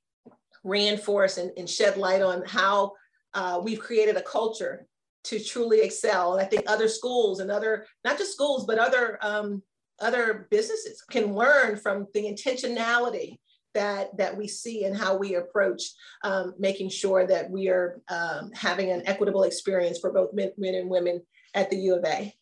reinforce, 0.62 1.36
and, 1.36 1.50
and 1.58 1.68
shed 1.68 1.96
light 1.96 2.22
on 2.22 2.42
how 2.46 2.92
uh, 3.34 3.60
we've 3.62 3.80
created 3.80 4.16
a 4.16 4.22
culture 4.22 4.86
to 5.24 5.42
truly 5.42 5.80
excel. 5.80 6.34
And 6.34 6.42
I 6.42 6.48
think 6.48 6.64
other 6.66 6.88
schools 6.88 7.40
and 7.40 7.50
other, 7.50 7.86
not 8.04 8.18
just 8.18 8.32
schools, 8.32 8.66
but 8.66 8.78
other 8.78 9.18
um, 9.22 9.62
other 10.00 10.48
businesses 10.50 11.02
can 11.10 11.34
learn 11.34 11.76
from 11.76 12.06
the 12.14 12.24
intentionality 12.24 13.38
that 13.74 14.16
that 14.16 14.36
we 14.36 14.48
see 14.48 14.84
and 14.84 14.96
how 14.96 15.16
we 15.16 15.34
approach 15.34 15.82
um, 16.22 16.54
making 16.58 16.88
sure 16.88 17.26
that 17.26 17.50
we 17.50 17.68
are 17.68 18.00
um, 18.08 18.50
having 18.54 18.90
an 18.90 19.02
equitable 19.06 19.44
experience 19.44 19.98
for 19.98 20.12
both 20.12 20.32
men, 20.32 20.52
men 20.56 20.74
and 20.74 20.88
women 20.88 21.20
at 21.54 21.70
the 21.70 21.76
U 21.76 21.96
of 21.96 22.04
A. 22.04 22.34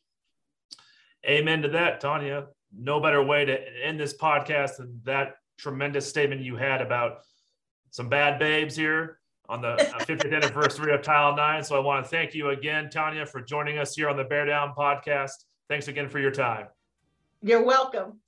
Amen 1.27 1.63
to 1.63 1.69
that, 1.69 2.01
Tanya. 2.01 2.47
No 2.77 3.01
better 3.01 3.23
way 3.23 3.45
to 3.45 3.85
end 3.85 4.01
this 4.01 4.17
podcast 4.17 4.77
than 4.77 5.01
that 5.05 5.37
tremendous 5.59 6.09
statement 6.09 6.41
you 6.41 6.57
had 6.57 6.81
about 6.81 7.19
some 7.91 8.09
bad 8.09 8.39
babes 8.39 8.75
here 8.75 9.19
on 9.49 9.61
the 9.61 9.77
50th 9.77 10.33
uh, 10.33 10.37
anniversary 10.37 10.93
of 10.93 11.03
Title 11.03 11.37
9. 11.37 11.63
So 11.63 11.77
I 11.77 11.81
want 11.81 12.05
to 12.05 12.11
thank 12.11 12.35
you 12.35 12.51
again, 12.51 12.89
Tanya, 12.91 13.27
for 13.27 13.41
joining 13.41 13.79
us 13.79 13.95
here 13.95 14.09
on 14.09 14.17
the 14.17 14.25
Bear 14.25 14.47
Down 14.47 14.75
podcast. 14.77 15.33
Thanks 15.69 15.89
again 15.89 16.09
for 16.09 16.19
your 16.19 16.31
time. 16.31 16.67
You're 17.43 17.65
welcome. 17.65 18.21